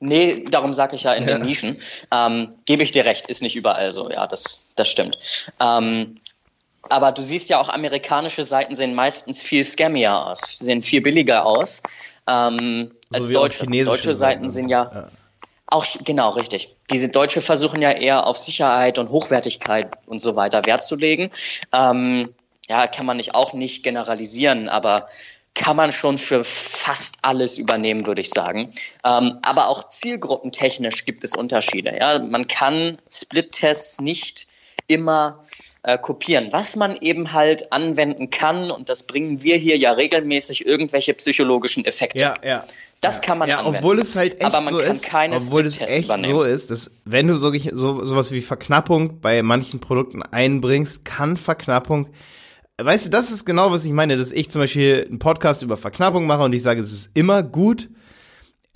Nee, 0.00 0.44
darum 0.50 0.74
sage 0.74 0.96
ich 0.96 1.04
ja 1.04 1.14
in 1.14 1.26
ja. 1.26 1.38
den 1.38 1.46
Nischen. 1.46 1.78
Ähm, 2.12 2.50
Gebe 2.66 2.82
ich 2.82 2.92
dir 2.92 3.06
recht, 3.06 3.26
ist 3.28 3.40
nicht 3.40 3.56
überall 3.56 3.90
so, 3.90 4.10
ja, 4.10 4.26
das, 4.26 4.66
das 4.76 4.88
stimmt. 4.88 5.16
Ähm, 5.60 6.20
aber 6.90 7.12
du 7.12 7.22
siehst 7.22 7.48
ja 7.48 7.60
auch, 7.60 7.68
amerikanische 7.68 8.44
Seiten 8.44 8.74
sehen 8.74 8.94
meistens 8.94 9.42
viel 9.42 9.64
scammier 9.64 10.26
aus, 10.26 10.58
sehen 10.58 10.82
viel 10.82 11.00
billiger 11.00 11.46
aus 11.46 11.82
ähm, 12.26 12.92
als 13.12 13.28
so 13.28 13.34
deutsche. 13.34 13.66
Deutsche 13.66 14.14
Seiten 14.14 14.50
sind 14.50 14.68
ja, 14.68 14.90
ja, 14.92 15.08
auch 15.66 15.86
genau 16.04 16.30
richtig. 16.30 16.76
Diese 16.90 17.08
Deutsche 17.08 17.42
versuchen 17.42 17.82
ja 17.82 17.90
eher 17.90 18.26
auf 18.26 18.36
Sicherheit 18.36 18.98
und 18.98 19.10
Hochwertigkeit 19.10 19.90
und 20.06 20.20
so 20.20 20.36
weiter 20.36 20.66
Wert 20.66 20.84
zu 20.84 20.96
legen. 20.96 21.30
Ähm, 21.72 22.34
ja, 22.68 22.86
kann 22.86 23.06
man 23.06 23.18
nicht 23.18 23.34
auch 23.34 23.52
nicht 23.52 23.82
generalisieren, 23.82 24.68
aber 24.68 25.08
kann 25.54 25.76
man 25.76 25.92
schon 25.92 26.18
für 26.18 26.42
fast 26.42 27.18
alles 27.22 27.58
übernehmen, 27.58 28.06
würde 28.06 28.20
ich 28.20 28.30
sagen. 28.30 28.72
Ähm, 29.04 29.38
aber 29.42 29.68
auch 29.68 29.86
zielgruppentechnisch 29.86 31.04
gibt 31.04 31.22
es 31.22 31.36
Unterschiede. 31.36 31.96
Ja, 31.96 32.18
man 32.18 32.48
kann 32.48 32.98
Split-Tests 33.10 34.00
nicht 34.00 34.48
immer 34.86 35.44
äh, 35.82 35.98
kopieren. 35.98 36.48
Was 36.50 36.76
man 36.76 36.96
eben 36.96 37.32
halt 37.32 37.72
anwenden 37.72 38.30
kann, 38.30 38.70
und 38.70 38.88
das 38.88 39.04
bringen 39.06 39.42
wir 39.42 39.56
hier 39.56 39.76
ja 39.78 39.92
regelmäßig, 39.92 40.66
irgendwelche 40.66 41.14
psychologischen 41.14 41.84
Effekte. 41.84 42.18
Ja, 42.18 42.34
ja. 42.44 42.60
Das 43.00 43.20
kann 43.20 43.38
man 43.38 43.48
ja, 43.48 43.58
anwenden. 43.58 43.78
Obwohl 43.78 43.98
es 44.00 44.16
halt 44.16 44.34
echt 44.34 44.44
aber 44.44 44.60
man 44.60 44.74
so 44.74 44.80
kann 44.80 44.96
ist, 44.96 45.04
keine 45.04 45.36
obwohl 45.36 45.66
es 45.66 45.80
echt 45.80 46.04
übernehmen. 46.04 46.34
so 46.34 46.42
ist, 46.42 46.70
dass 46.70 46.90
wenn 47.04 47.26
du 47.26 47.36
so, 47.36 47.52
so 47.52 48.04
sowas 48.04 48.32
wie 48.32 48.40
Verknappung 48.40 49.20
bei 49.20 49.42
manchen 49.42 49.80
Produkten 49.80 50.22
einbringst, 50.22 51.04
kann 51.04 51.36
Verknappung 51.36 52.08
Weißt 52.76 53.06
du, 53.06 53.10
das 53.10 53.30
ist 53.30 53.44
genau, 53.44 53.70
was 53.70 53.84
ich 53.84 53.92
meine, 53.92 54.16
dass 54.16 54.32
ich 54.32 54.50
zum 54.50 54.60
Beispiel 54.60 55.06
einen 55.08 55.20
Podcast 55.20 55.62
über 55.62 55.76
Verknappung 55.76 56.26
mache 56.26 56.42
und 56.42 56.52
ich 56.52 56.62
sage, 56.62 56.80
es 56.80 56.92
ist 56.92 57.10
immer 57.14 57.44
gut, 57.44 57.88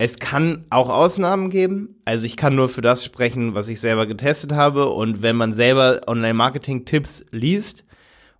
es 0.01 0.17
kann 0.17 0.65
auch 0.69 0.89
Ausnahmen 0.89 1.49
geben. 1.49 1.97
Also 2.05 2.25
ich 2.25 2.37
kann 2.37 2.55
nur 2.55 2.69
für 2.69 2.81
das 2.81 3.03
sprechen, 3.03 3.53
was 3.53 3.67
ich 3.67 3.81
selber 3.81 4.07
getestet 4.07 4.53
habe. 4.53 4.89
Und 4.89 5.21
wenn 5.21 5.35
man 5.35 5.51
selber 5.51 6.01
Online-Marketing-Tipps 6.07 7.25
liest 7.31 7.83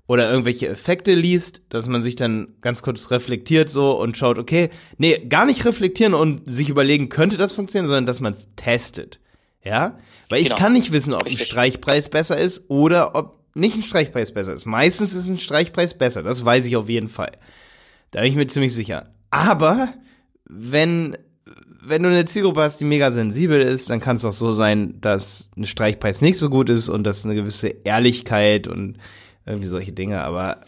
oder 0.07 0.31
irgendwelche 0.31 0.69
Effekte 0.69 1.13
liest, 1.13 1.61
dass 1.67 1.89
man 1.89 2.01
sich 2.01 2.15
dann 2.15 2.55
ganz 2.61 2.81
kurz 2.81 3.11
reflektiert 3.11 3.69
so 3.69 3.91
und 3.99 4.17
schaut, 4.17 4.37
okay, 4.37 4.69
nee, 4.97 5.19
gar 5.27 5.45
nicht 5.45 5.65
reflektieren 5.65 6.13
und 6.13 6.49
sich 6.49 6.69
überlegen, 6.69 7.09
könnte 7.09 7.35
das 7.35 7.55
funktionieren, 7.55 7.87
sondern 7.87 8.05
dass 8.05 8.21
man 8.21 8.31
es 8.31 8.47
testet. 8.55 9.19
Ja? 9.61 9.99
Weil 10.29 10.39
ich 10.39 10.47
genau. 10.47 10.59
kann 10.59 10.71
nicht 10.71 10.93
wissen, 10.93 11.13
ob 11.13 11.25
Richtig. 11.25 11.41
ein 11.41 11.45
Streichpreis 11.45 12.09
besser 12.09 12.37
ist 12.37 12.69
oder 12.69 13.15
ob 13.15 13.37
nicht 13.53 13.75
ein 13.75 13.83
Streichpreis 13.83 14.33
besser 14.33 14.53
ist. 14.53 14.65
Meistens 14.65 15.13
ist 15.13 15.27
ein 15.27 15.37
Streichpreis 15.37 15.97
besser. 15.97 16.23
Das 16.23 16.45
weiß 16.45 16.65
ich 16.67 16.77
auf 16.77 16.87
jeden 16.87 17.09
Fall. 17.09 17.33
Da 18.11 18.21
bin 18.21 18.29
ich 18.29 18.37
mir 18.37 18.47
ziemlich 18.47 18.73
sicher. 18.73 19.09
Aber 19.29 19.89
wenn 20.45 21.17
wenn 21.81 22.03
du 22.03 22.09
eine 22.09 22.25
Zielgruppe 22.25 22.61
hast, 22.61 22.79
die 22.79 22.85
mega 22.85 23.11
sensibel 23.11 23.61
ist, 23.61 23.89
dann 23.89 23.99
kann 23.99 24.15
es 24.15 24.25
auch 24.25 24.33
so 24.33 24.51
sein, 24.51 24.99
dass 25.01 25.49
ein 25.57 25.65
Streichpreis 25.65 26.21
nicht 26.21 26.37
so 26.37 26.49
gut 26.49 26.69
ist 26.69 26.89
und 26.89 27.03
dass 27.03 27.25
eine 27.25 27.35
gewisse 27.35 27.69
Ehrlichkeit 27.69 28.67
und 28.67 28.97
irgendwie 29.45 29.67
solche 29.67 29.91
Dinge, 29.91 30.21
aber. 30.21 30.61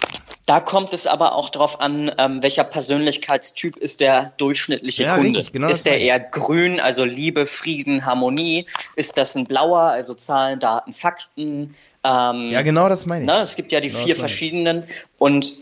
Da 0.48 0.60
kommt 0.60 0.92
es 0.92 1.08
aber 1.08 1.36
auch 1.36 1.50
darauf 1.50 1.80
an, 1.80 2.12
ähm, 2.18 2.42
welcher 2.42 2.64
Persönlichkeitstyp 2.64 3.78
ist 3.78 4.02
der 4.02 4.34
durchschnittliche 4.38 5.04
ja, 5.04 5.16
Kunde. 5.16 5.40
Richtig, 5.40 5.54
genau 5.54 5.68
ist 5.68 5.86
der 5.86 6.00
eher 6.00 6.20
grün, 6.20 6.80
also 6.80 7.06
Liebe, 7.06 7.46
Frieden, 7.46 8.06
Harmonie? 8.06 8.66
Ist 8.96 9.18
das 9.18 9.36
ein 9.36 9.46
blauer, 9.46 9.82
also 9.82 10.14
Zahlen, 10.16 10.60
Daten, 10.60 10.94
Fakten? 10.94 11.76
Ähm, 12.04 12.50
ja, 12.50 12.64
genau 12.64 12.90
das 12.90 13.06
meine 13.06 13.26
ich. 13.26 13.28
Ne, 13.28 13.40
es 13.42 13.56
gibt 13.56 13.72
ja 13.72 13.80
die 13.80 13.90
genau 13.90 14.00
vier 14.00 14.16
verschiedenen 14.16 14.84
und 15.20 15.54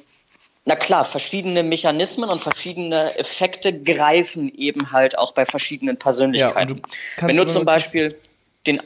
na 0.69 0.75
klar, 0.75 1.03
verschiedene 1.03 1.63
Mechanismen 1.63 2.29
und 2.29 2.43
verschiedene 2.43 3.17
Effekte 3.17 3.73
greifen 3.73 4.53
eben 4.53 4.91
halt 4.91 5.17
auch 5.17 5.31
bei 5.31 5.43
verschiedenen 5.43 5.97
Persönlichkeiten. 5.97 6.75
Ja, 6.75 6.81
du 7.21 7.27
wenn 7.27 7.37
du 7.37 7.45
zum 7.47 7.65
Beispiel 7.65 8.15
den, 8.67 8.79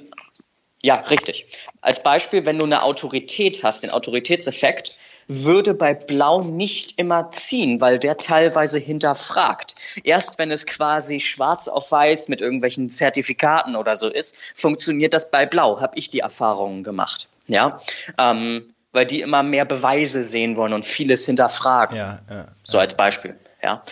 ja, 0.82 0.96
richtig. 0.96 1.46
Als 1.82 2.02
Beispiel, 2.02 2.46
wenn 2.46 2.58
du 2.58 2.64
eine 2.64 2.84
Autorität 2.84 3.66
hast, 3.66 3.84
den 3.84 3.90
Autoritätseffekt, 3.90 4.96
würde 5.28 5.74
bei 5.74 5.94
Blau 5.94 6.42
nicht 6.42 6.98
immer 7.00 7.32
ziehen, 7.32 7.82
weil 7.82 8.00
der 8.00 8.18
teilweise 8.18 8.80
hinterfragt. 8.80 9.76
Erst 10.06 10.40
wenn 10.40 10.52
es 10.52 10.66
quasi 10.66 11.20
schwarz 11.20 11.68
auf 11.68 11.92
weiß 11.92 12.30
mit 12.30 12.40
irgendwelchen 12.40 12.90
Zertifikaten 12.90 13.76
oder 13.76 13.98
so 13.98 14.08
ist, 14.08 14.38
funktioniert 14.56 15.14
das 15.14 15.32
bei 15.32 15.46
Blau, 15.46 15.82
habe 15.82 15.98
ich 15.98 16.10
die 16.10 16.20
Erfahrungen 16.20 16.86
gemacht. 16.86 17.28
Ja, 17.48 17.82
ähm, 18.18 18.73
weil 18.94 19.06
die 19.06 19.22
immer 19.22 19.44
mehr 19.44 19.66
Beweise 19.66 20.24
sehen 20.24 20.56
wollen 20.56 20.72
und 20.72 20.86
vieles 20.86 21.26
hinterfragen. 21.26 21.98
Ja, 21.98 22.22
ja, 22.30 22.48
so 22.64 22.80
als 22.80 22.96
Beispiel. 22.96 23.36
Ja. 23.62 23.84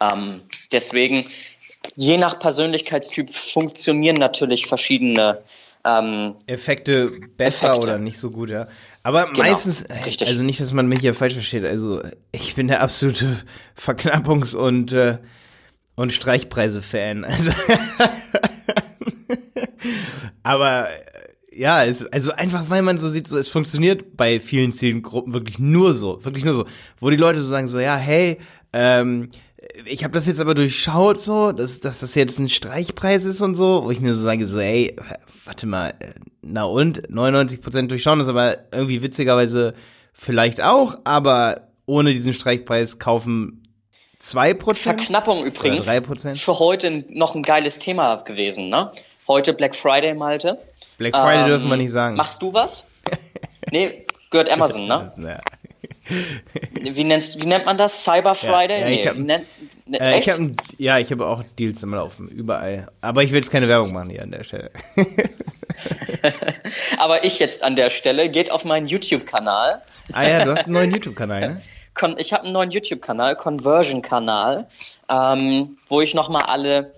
Ähm, 0.00 0.42
deswegen, 0.72 1.26
je 1.94 2.16
nach 2.16 2.38
Persönlichkeitstyp 2.38 3.30
funktionieren 3.30 4.16
natürlich 4.16 4.66
verschiedene 4.66 5.42
ähm, 5.84 6.34
Effekte 6.46 7.12
besser 7.36 7.68
Effekte. 7.68 7.88
oder 7.88 7.98
nicht 7.98 8.18
so 8.18 8.30
gut, 8.30 8.50
ja. 8.50 8.66
Aber 9.02 9.26
genau, 9.26 9.38
meistens, 9.38 9.84
richtig. 10.04 10.26
also 10.26 10.42
nicht, 10.42 10.60
dass 10.60 10.72
man 10.72 10.88
mich 10.88 11.00
hier 11.00 11.14
falsch 11.14 11.34
versteht, 11.34 11.64
also 11.64 12.02
ich 12.32 12.56
bin 12.56 12.66
der 12.66 12.82
absolute 12.82 13.44
Verknappungs- 13.80 14.56
und, 14.56 14.92
äh, 14.92 15.18
und 15.94 16.12
Streichpreise-Fan. 16.12 17.24
Also 17.24 17.52
aber 20.42 20.88
ja, 21.56 21.84
es, 21.84 22.04
also 22.06 22.32
einfach, 22.32 22.64
weil 22.68 22.82
man 22.82 22.98
so 22.98 23.08
sieht, 23.08 23.28
so 23.28 23.38
es 23.38 23.48
funktioniert 23.48 24.16
bei 24.16 24.40
vielen 24.40 24.72
Zielgruppen 24.72 25.32
wirklich 25.32 25.58
nur 25.58 25.94
so, 25.94 26.24
wirklich 26.24 26.44
nur 26.44 26.54
so, 26.54 26.66
wo 27.00 27.10
die 27.10 27.16
Leute 27.16 27.40
so 27.42 27.48
sagen 27.48 27.68
so, 27.68 27.80
ja, 27.80 27.96
hey, 27.96 28.38
ähm, 28.72 29.30
ich 29.84 30.04
habe 30.04 30.14
das 30.14 30.26
jetzt 30.26 30.40
aber 30.40 30.54
durchschaut 30.54 31.20
so, 31.20 31.52
dass, 31.52 31.80
dass 31.80 32.00
das 32.00 32.14
jetzt 32.14 32.38
ein 32.38 32.48
Streichpreis 32.48 33.24
ist 33.24 33.40
und 33.40 33.54
so, 33.54 33.84
wo 33.84 33.90
ich 33.90 34.00
mir 34.00 34.14
so 34.14 34.22
sage 34.22 34.46
so, 34.46 34.60
ey, 34.60 34.96
warte 35.44 35.66
mal, 35.66 35.94
na 36.42 36.64
und 36.64 37.08
99% 37.08 37.88
durchschauen 37.88 38.20
ist 38.20 38.28
aber 38.28 38.58
irgendwie 38.72 39.02
witzigerweise 39.02 39.74
vielleicht 40.12 40.62
auch, 40.62 40.98
aber 41.04 41.68
ohne 41.86 42.12
diesen 42.12 42.32
Streichpreis 42.32 42.98
kaufen 42.98 43.62
2%. 44.22 44.74
Verknappung 44.74 45.44
übrigens. 45.44 45.88
3%. 45.88 46.36
Für 46.36 46.58
heute 46.58 47.04
noch 47.08 47.34
ein 47.34 47.42
geiles 47.42 47.78
Thema 47.78 48.16
gewesen, 48.16 48.68
ne? 48.68 48.90
Heute 49.28 49.52
Black 49.52 49.74
Friday, 49.74 50.14
Malte. 50.14 50.58
Black 50.98 51.14
Friday 51.14 51.42
ähm, 51.42 51.48
dürfen 51.48 51.68
wir 51.68 51.76
nicht 51.76 51.90
sagen. 51.90 52.16
Machst 52.16 52.42
du 52.42 52.52
was? 52.52 52.90
nee, 53.70 54.06
gehört 54.30 54.50
Amazon, 54.50 54.86
ne? 54.86 55.40
wie, 56.80 57.04
nennst, 57.04 57.42
wie 57.42 57.46
nennt 57.46 57.66
man 57.66 57.76
das? 57.76 58.04
Cyber 58.04 58.34
Friday? 58.34 58.80
Ja, 58.80 58.80
ja, 58.86 58.86
nee, 58.86 59.00
ich 59.00 59.08
hab, 59.08 59.16
ne, 59.16 60.00
äh, 60.00 60.18
ich 60.18 60.28
hab, 60.28 60.38
ja, 60.78 60.98
ich 60.98 61.10
habe 61.10 61.26
auch 61.26 61.42
Deals 61.58 61.82
im 61.82 61.94
Laufen, 61.94 62.28
überall. 62.28 62.88
Aber 63.00 63.22
ich 63.22 63.30
will 63.30 63.40
jetzt 63.40 63.50
keine 63.50 63.68
Werbung 63.68 63.92
machen 63.92 64.10
hier 64.10 64.22
an 64.22 64.30
der 64.30 64.44
Stelle. 64.44 64.70
Aber 66.98 67.24
ich 67.24 67.38
jetzt 67.38 67.62
an 67.62 67.76
der 67.76 67.90
Stelle, 67.90 68.30
geht 68.30 68.50
auf 68.50 68.64
meinen 68.64 68.86
YouTube-Kanal. 68.86 69.82
Ah 70.12 70.22
ja, 70.22 70.44
du 70.44 70.52
hast 70.52 70.66
einen 70.66 70.74
neuen 70.74 70.92
YouTube-Kanal, 70.92 71.40
ne? 71.40 71.62
Ich 72.18 72.34
habe 72.34 72.44
einen 72.44 72.52
neuen 72.52 72.70
YouTube-Kanal, 72.70 73.36
Conversion-Kanal, 73.36 74.66
ähm, 75.08 75.78
wo 75.88 76.02
ich 76.02 76.12
nochmal 76.12 76.42
alle 76.42 76.92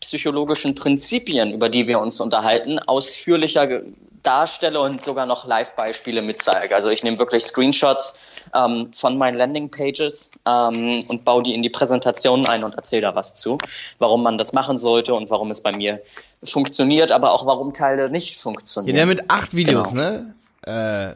psychologischen 0.00 0.74
Prinzipien, 0.74 1.52
über 1.52 1.68
die 1.68 1.86
wir 1.86 2.00
uns 2.00 2.20
unterhalten, 2.20 2.78
ausführlicher 2.78 3.82
darstelle 4.26 4.80
und 4.80 5.02
sogar 5.02 5.24
noch 5.24 5.46
Live-Beispiele 5.46 6.20
mitzeige. 6.20 6.74
Also 6.74 6.90
ich 6.90 7.04
nehme 7.04 7.18
wirklich 7.18 7.44
Screenshots 7.44 8.50
ähm, 8.54 8.90
von 8.92 9.16
meinen 9.18 9.36
Landing-Pages 9.36 10.32
ähm, 10.44 11.04
und 11.06 11.24
baue 11.24 11.44
die 11.44 11.54
in 11.54 11.62
die 11.62 11.70
Präsentation 11.70 12.46
ein 12.46 12.64
und 12.64 12.74
erzähle 12.74 13.02
da 13.02 13.14
was 13.14 13.34
zu, 13.34 13.58
warum 13.98 14.22
man 14.22 14.36
das 14.36 14.52
machen 14.52 14.78
sollte 14.78 15.14
und 15.14 15.30
warum 15.30 15.50
es 15.50 15.60
bei 15.60 15.72
mir 15.72 16.02
funktioniert, 16.42 17.12
aber 17.12 17.32
auch 17.32 17.46
warum 17.46 17.72
Teile 17.72 18.10
nicht 18.10 18.36
funktionieren. 18.36 18.96
Ja, 18.96 19.06
der 19.06 19.06
mit 19.06 19.30
acht 19.30 19.54
Videos, 19.54 19.90
genau. 19.90 20.02
ne? 20.02 20.34
Äh, 20.66 21.10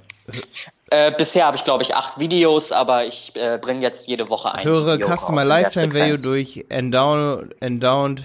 äh, 0.91 1.13
bisher 1.17 1.47
habe 1.47 1.57
ich, 1.57 1.65
glaube 1.65 1.83
ich, 1.83 1.97
acht 1.97 2.21
Videos, 2.21 2.71
aber 2.71 3.05
ich 3.05 3.35
äh, 3.35 3.59
bringe 3.61 3.81
jetzt 3.81 4.07
jede 4.07 4.29
Woche 4.29 4.55
ein. 4.55 4.65
Höre 4.65 4.95
Video 4.95 5.17
Customer 5.17 5.45
Lifetime 5.45 5.93
Value 5.93 6.23
durch 6.23 6.67
Endowned, 6.69 7.57
Endowed 7.61 8.23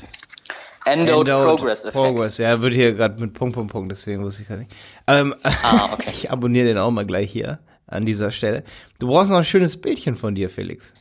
Endowed, 0.85 1.29
Endowed 1.29 1.45
Progress 1.45 1.85
Effect. 1.85 2.03
Progress, 2.03 2.37
ja, 2.37 2.61
wird 2.61 2.73
hier 2.73 2.93
gerade 2.93 3.19
mit 3.19 3.33
Punkt, 3.33 3.55
Punkt, 3.55 3.71
Punkt, 3.71 3.91
deswegen 3.91 4.23
wusste 4.23 4.43
ich 4.43 4.47
gar 4.47 4.57
nicht. 4.57 4.71
Ähm, 5.07 5.33
ah, 5.43 5.89
okay. 5.93 6.11
ich 6.13 6.31
abonniere 6.31 6.67
den 6.67 6.77
auch 6.77 6.91
mal 6.91 7.05
gleich 7.05 7.31
hier 7.31 7.59
an 7.87 8.05
dieser 8.05 8.31
Stelle. 8.31 8.63
Du 8.99 9.07
brauchst 9.07 9.29
noch 9.29 9.37
ein 9.37 9.43
schönes 9.43 9.79
Bildchen 9.79 10.15
von 10.15 10.35
dir, 10.35 10.49
Felix. 10.49 10.93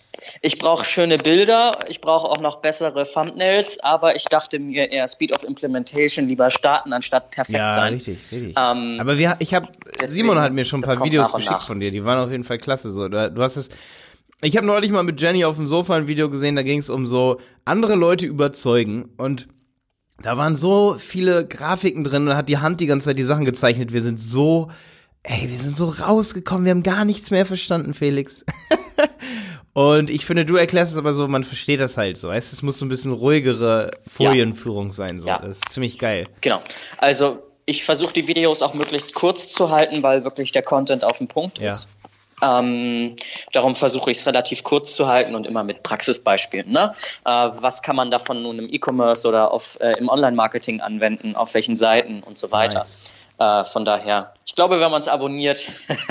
Ich 0.42 0.58
brauche 0.58 0.84
schöne 0.84 1.18
Bilder, 1.18 1.80
ich 1.88 2.00
brauche 2.00 2.28
auch 2.28 2.40
noch 2.40 2.56
bessere 2.56 3.04
Thumbnails, 3.04 3.80
aber 3.80 4.16
ich 4.16 4.24
dachte 4.24 4.58
mir 4.58 4.90
eher 4.90 5.06
Speed 5.08 5.32
of 5.32 5.42
Implementation 5.42 6.28
lieber 6.28 6.50
starten 6.50 6.92
anstatt 6.92 7.30
perfekt 7.30 7.58
ja, 7.58 7.72
sein. 7.72 7.94
Richtig, 7.94 8.32
richtig. 8.32 8.54
Ähm, 8.56 8.96
aber 9.00 9.18
wir, 9.18 9.36
ich 9.40 9.54
habe 9.54 9.68
Simon 10.04 10.38
hat 10.38 10.52
mir 10.52 10.64
schon 10.64 10.82
ein 10.82 10.88
paar 10.88 11.04
Videos 11.04 11.32
geschickt 11.32 11.50
nach. 11.50 11.66
von 11.66 11.80
dir, 11.80 11.90
die 11.90 12.04
waren 12.04 12.18
auf 12.18 12.30
jeden 12.30 12.44
Fall 12.44 12.58
klasse. 12.58 12.90
So, 12.90 13.08
du, 13.08 13.30
du 13.30 13.42
hast 13.42 13.56
es. 13.56 13.70
Ich 14.40 14.56
habe 14.56 14.66
neulich 14.66 14.90
mal 14.90 15.02
mit 15.02 15.20
Jenny 15.20 15.44
auf 15.44 15.56
dem 15.56 15.66
Sofa 15.66 15.94
ein 15.94 16.06
Video 16.06 16.30
gesehen, 16.30 16.56
da 16.56 16.62
ging 16.62 16.78
es 16.78 16.90
um 16.90 17.06
so 17.06 17.40
andere 17.64 17.94
Leute 17.94 18.26
überzeugen 18.26 19.10
und 19.16 19.48
da 20.22 20.36
waren 20.36 20.56
so 20.56 20.96
viele 20.98 21.46
Grafiken 21.46 22.04
drin 22.04 22.28
und 22.28 22.36
hat 22.36 22.48
die 22.48 22.58
Hand 22.58 22.80
die 22.80 22.86
ganze 22.86 23.06
Zeit 23.06 23.18
die 23.18 23.24
Sachen 23.24 23.44
gezeichnet. 23.44 23.92
Wir 23.92 24.02
sind 24.02 24.18
so, 24.18 24.70
ey, 25.22 25.48
wir 25.50 25.58
sind 25.58 25.76
so 25.76 25.86
rausgekommen. 25.88 26.64
Wir 26.64 26.70
haben 26.70 26.82
gar 26.82 27.04
nichts 27.04 27.30
mehr 27.30 27.46
verstanden, 27.46 27.94
Felix. 27.94 28.44
und 29.72 30.10
ich 30.10 30.24
finde, 30.24 30.44
du 30.44 30.56
erklärst 30.56 30.92
es 30.92 30.98
aber 30.98 31.12
so, 31.14 31.26
man 31.28 31.44
versteht 31.44 31.80
das 31.80 31.96
halt 31.96 32.16
so. 32.16 32.28
Weißt, 32.28 32.52
es 32.52 32.62
muss 32.62 32.78
so 32.78 32.86
ein 32.86 32.88
bisschen 32.88 33.12
ruhigere 33.12 33.90
Folienführung 34.06 34.86
ja. 34.86 34.92
sein. 34.92 35.20
So. 35.20 35.26
Ja. 35.26 35.40
Das 35.40 35.58
ist 35.58 35.70
ziemlich 35.70 35.98
geil. 35.98 36.28
Genau. 36.40 36.62
Also 36.98 37.42
ich 37.66 37.84
versuche 37.84 38.12
die 38.12 38.28
Videos 38.28 38.62
auch 38.62 38.74
möglichst 38.74 39.14
kurz 39.14 39.52
zu 39.52 39.70
halten, 39.70 40.02
weil 40.02 40.24
wirklich 40.24 40.52
der 40.52 40.62
Content 40.62 41.04
auf 41.04 41.18
dem 41.18 41.28
Punkt 41.28 41.58
ja. 41.58 41.68
ist. 41.68 41.90
Ähm, 42.44 43.16
darum 43.52 43.74
versuche 43.74 44.10
ich 44.10 44.18
es 44.18 44.26
relativ 44.26 44.64
kurz 44.64 44.94
zu 44.96 45.08
halten 45.08 45.34
und 45.34 45.46
immer 45.46 45.64
mit 45.64 45.82
Praxisbeispielen. 45.82 46.70
Ne? 46.70 46.92
Äh, 47.24 47.30
was 47.30 47.82
kann 47.82 47.96
man 47.96 48.10
davon 48.10 48.42
nun 48.42 48.58
im 48.58 48.68
E-Commerce 48.72 49.26
oder 49.26 49.50
auf, 49.50 49.78
äh, 49.80 49.92
im 49.98 50.08
Online-Marketing 50.08 50.80
anwenden, 50.80 51.36
auf 51.36 51.54
welchen 51.54 51.76
Seiten 51.76 52.22
und 52.22 52.36
so 52.36 52.52
weiter. 52.52 52.80
Nice. 52.80 53.26
Äh, 53.38 53.64
von 53.64 53.84
daher, 53.84 54.34
ich 54.46 54.54
glaube, 54.54 54.78
wenn 54.78 54.90
man 54.90 55.00
es 55.00 55.08
abonniert, 55.08 55.66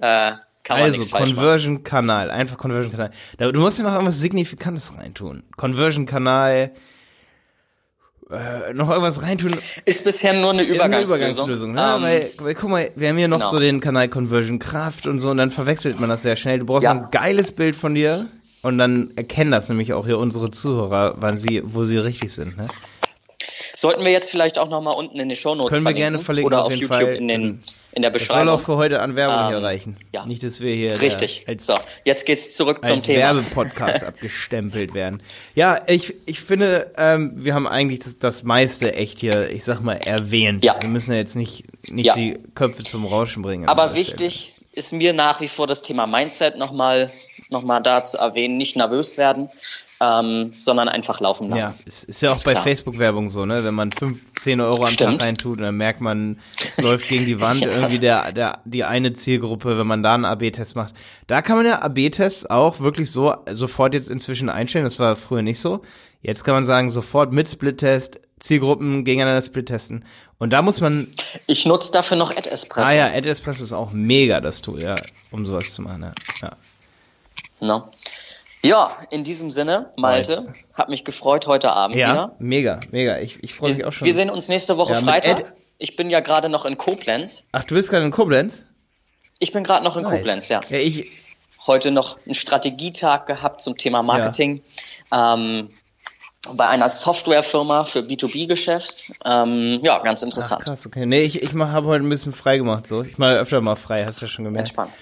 äh, 0.00 0.32
kann 0.64 0.78
man 0.78 0.82
also, 0.82 1.16
Conversion-Kanal, 1.16 2.30
einfach 2.30 2.56
Conversion-Kanal. 2.56 3.10
Du 3.38 3.60
musst 3.60 3.78
ja 3.78 3.84
noch 3.84 3.92
irgendwas 3.92 4.18
Signifikantes 4.18 4.96
reintun. 4.96 5.42
Conversion-Kanal, 5.56 6.72
äh, 8.30 8.72
noch 8.72 8.88
irgendwas 8.88 9.22
reintun. 9.22 9.54
Ist 9.84 10.04
bisher 10.04 10.32
nur 10.32 10.52
eine 10.52 10.62
Übergangslösung. 10.62 11.16
Eine 11.16 11.26
Übergangslösung 11.26 11.72
ne? 11.72 11.80
Um, 11.80 11.96
ähm, 11.96 12.02
weil, 12.02 12.30
weil, 12.38 12.54
guck 12.54 12.70
mal, 12.70 12.90
wir 12.96 13.08
haben 13.08 13.16
hier 13.16 13.28
noch 13.28 13.38
genau. 13.38 13.50
so 13.50 13.58
den 13.58 13.80
Kanal 13.80 14.08
Conversion 14.08 14.58
Kraft 14.58 15.06
und 15.06 15.20
so 15.20 15.30
und 15.30 15.36
dann 15.36 15.50
verwechselt 15.50 16.00
man 16.00 16.08
das 16.08 16.22
sehr 16.22 16.36
schnell. 16.36 16.60
Du 16.60 16.66
brauchst 16.66 16.84
ja. 16.84 16.92
ein 16.92 17.08
geiles 17.10 17.52
Bild 17.52 17.76
von 17.76 17.94
dir 17.94 18.26
und 18.62 18.78
dann 18.78 19.10
erkennen 19.16 19.50
das 19.50 19.68
nämlich 19.68 19.92
auch 19.92 20.06
hier 20.06 20.18
unsere 20.18 20.50
Zuhörer, 20.50 21.16
wann 21.18 21.36
sie, 21.36 21.62
wo 21.64 21.84
sie 21.84 21.98
richtig 21.98 22.32
sind. 22.32 22.56
Ne? 22.56 22.68
Sollten 23.76 24.04
wir 24.04 24.12
jetzt 24.12 24.30
vielleicht 24.30 24.58
auch 24.58 24.68
nochmal 24.68 24.94
unten 24.94 25.18
in 25.18 25.28
den 25.28 25.36
Shownotes 25.36 25.72
Können 25.72 25.84
wir 25.84 25.94
gerne 25.94 26.18
verlinken 26.18 26.46
oder 26.46 26.64
auf, 26.64 26.72
auf 26.72 26.78
YouTube 26.78 26.96
Fall. 26.96 27.16
in, 27.16 27.28
den, 27.28 27.60
in 27.92 28.02
der 28.02 28.10
Beschreibung. 28.10 28.46
Das 28.46 28.52
soll 28.52 28.60
auch 28.60 28.64
für 28.64 28.76
heute 28.76 29.00
an 29.00 29.16
Werbung 29.16 29.44
ähm, 29.44 29.48
hier 29.48 29.62
reichen. 29.62 29.96
Ja. 30.12 30.26
Nicht, 30.26 30.42
dass 30.42 30.60
wir 30.60 30.74
hier 30.74 31.00
Richtig. 31.00 31.44
als, 31.48 31.66
so, 31.66 31.78
jetzt 32.04 32.26
geht's 32.26 32.54
zurück 32.54 32.84
zum 32.84 33.02
Thema. 33.02 33.34
Werbepodcast 33.34 34.04
abgestempelt 34.06 34.94
werden. 34.94 35.22
Ja, 35.54 35.80
ich, 35.86 36.14
ich 36.26 36.40
finde, 36.40 36.92
ähm, 36.96 37.32
wir 37.36 37.54
haben 37.54 37.66
eigentlich 37.66 38.00
das, 38.00 38.18
das 38.18 38.42
meiste 38.42 38.94
echt 38.94 39.18
hier, 39.20 39.50
ich 39.50 39.64
sag 39.64 39.80
mal, 39.80 39.94
erwähnt. 39.94 40.64
Ja. 40.64 40.76
Wir 40.80 40.88
müssen 40.88 41.12
ja 41.12 41.18
jetzt 41.18 41.36
nicht, 41.36 41.64
nicht 41.90 42.06
ja. 42.06 42.14
die 42.14 42.38
Köpfe 42.54 42.84
zum 42.84 43.06
Rauschen 43.06 43.42
bringen. 43.42 43.68
Aber 43.68 43.94
wichtig 43.94 44.52
Stelle. 44.54 44.68
ist 44.72 44.92
mir 44.92 45.12
nach 45.12 45.40
wie 45.40 45.48
vor 45.48 45.66
das 45.66 45.82
Thema 45.82 46.06
Mindset 46.06 46.58
nochmal 46.58 47.10
nochmal 47.48 47.82
da 47.82 48.02
zu 48.02 48.18
erwähnen, 48.18 48.56
nicht 48.56 48.76
nervös 48.76 49.18
werden, 49.18 49.48
ähm, 50.00 50.54
sondern 50.56 50.88
einfach 50.88 51.20
laufen 51.20 51.50
lassen. 51.50 51.74
Ja, 51.78 51.84
es 51.86 52.04
ist 52.04 52.22
ja 52.22 52.30
auch 52.30 52.36
ist 52.36 52.44
bei 52.44 52.56
Facebook-Werbung 52.56 53.28
so, 53.28 53.46
ne? 53.46 53.62
Wenn 53.64 53.74
man 53.74 53.92
15 53.92 54.60
Euro 54.60 54.82
am 54.82 54.86
Stimmt. 54.86 55.20
Tag 55.20 55.28
reintut, 55.28 55.60
dann 55.60 55.76
merkt 55.76 56.00
man, 56.00 56.40
es 56.56 56.76
läuft 56.82 57.08
gegen 57.08 57.26
die 57.26 57.40
Wand, 57.40 57.60
ja. 57.60 57.68
irgendwie 57.68 57.98
der, 57.98 58.32
der, 58.32 58.60
die 58.64 58.84
eine 58.84 59.12
Zielgruppe, 59.12 59.78
wenn 59.78 59.86
man 59.86 60.02
da 60.02 60.14
einen 60.14 60.24
AB-Test 60.24 60.74
macht. 60.76 60.94
Da 61.26 61.42
kann 61.42 61.56
man 61.56 61.66
ja 61.66 61.82
AB-Tests 61.82 62.50
auch 62.50 62.80
wirklich 62.80 63.10
so 63.10 63.34
sofort 63.50 63.94
jetzt 63.94 64.10
inzwischen 64.10 64.48
einstellen. 64.48 64.84
Das 64.84 64.98
war 64.98 65.16
früher 65.16 65.42
nicht 65.42 65.60
so. 65.60 65.82
Jetzt 66.22 66.44
kann 66.44 66.54
man 66.54 66.64
sagen, 66.64 66.88
sofort 66.90 67.32
mit 67.32 67.48
Split-Test, 67.48 68.20
Zielgruppen 68.38 69.04
gegeneinander 69.04 69.42
split-testen. 69.42 70.04
Und 70.38 70.50
da 70.50 70.62
muss 70.62 70.80
man. 70.80 71.08
Ich 71.46 71.66
nutze 71.66 71.92
dafür 71.92 72.16
noch 72.16 72.36
AdEspresso. 72.36 72.90
Ah 72.90 72.94
ja, 72.94 73.06
AdEspresso 73.06 73.62
ist 73.62 73.72
auch 73.72 73.92
mega 73.92 74.40
das 74.40 74.60
Tool, 74.62 74.82
ja, 74.82 74.96
um 75.30 75.46
sowas 75.46 75.72
zu 75.72 75.82
machen. 75.82 76.02
Ja. 76.02 76.12
ja. 76.42 76.56
No. 77.62 77.88
Ja, 78.62 78.96
in 79.10 79.22
diesem 79.24 79.50
Sinne, 79.50 79.92
Malte, 79.96 80.32
nice. 80.32 80.46
hat 80.74 80.88
mich 80.88 81.04
gefreut 81.04 81.46
heute 81.46 81.72
Abend 81.72 81.96
ja, 81.96 82.12
wieder. 82.12 82.36
mega, 82.38 82.80
mega. 82.90 83.18
Ich, 83.18 83.42
ich 83.42 83.54
freue 83.54 83.72
mich 83.72 83.84
auch 83.84 83.92
schon. 83.92 84.04
Wir 84.04 84.14
sehen 84.14 84.30
uns 84.30 84.48
nächste 84.48 84.78
Woche 84.78 84.94
ja, 84.94 85.00
Freitag. 85.00 85.54
Ich 85.78 85.96
bin 85.96 86.10
ja 86.10 86.20
gerade 86.20 86.48
noch 86.48 86.64
in 86.64 86.76
Koblenz. 86.76 87.48
Ach, 87.52 87.64
du 87.64 87.74
bist 87.74 87.90
gerade 87.90 88.04
in 88.04 88.10
Koblenz? 88.10 88.64
Ich 89.38 89.52
bin 89.52 89.64
gerade 89.64 89.84
noch 89.84 89.96
in 89.96 90.02
nice. 90.02 90.12
Koblenz, 90.12 90.48
ja. 90.48 90.60
ja 90.68 90.78
ich, 90.78 91.10
heute 91.66 91.92
noch 91.92 92.18
einen 92.24 92.34
Strategietag 92.34 93.26
gehabt 93.26 93.60
zum 93.60 93.78
Thema 93.78 94.02
Marketing. 94.02 94.62
Ja. 95.12 95.34
Ähm, 95.34 95.70
bei 96.54 96.66
einer 96.66 96.88
Softwarefirma 96.88 97.84
für 97.84 98.00
B2B-Geschäft. 98.00 99.04
Ähm, 99.24 99.80
ja, 99.84 100.00
ganz 100.00 100.22
interessant. 100.22 100.62
Ach, 100.62 100.66
krass, 100.66 100.86
okay. 100.86 101.06
Nee, 101.06 101.22
ich, 101.22 101.42
ich 101.42 101.54
habe 101.54 101.86
heute 101.86 102.04
ein 102.04 102.08
bisschen 102.08 102.32
frei 102.32 102.58
gemacht. 102.58 102.88
So. 102.88 103.02
Ich 103.02 103.18
mache 103.18 103.38
öfter 103.38 103.60
mal 103.60 103.76
frei, 103.76 104.04
hast 104.04 104.20
du 104.20 104.26
ja 104.26 104.30
schon 104.30 104.44
gemerkt. 104.44 104.70
Entspannt. 104.70 104.92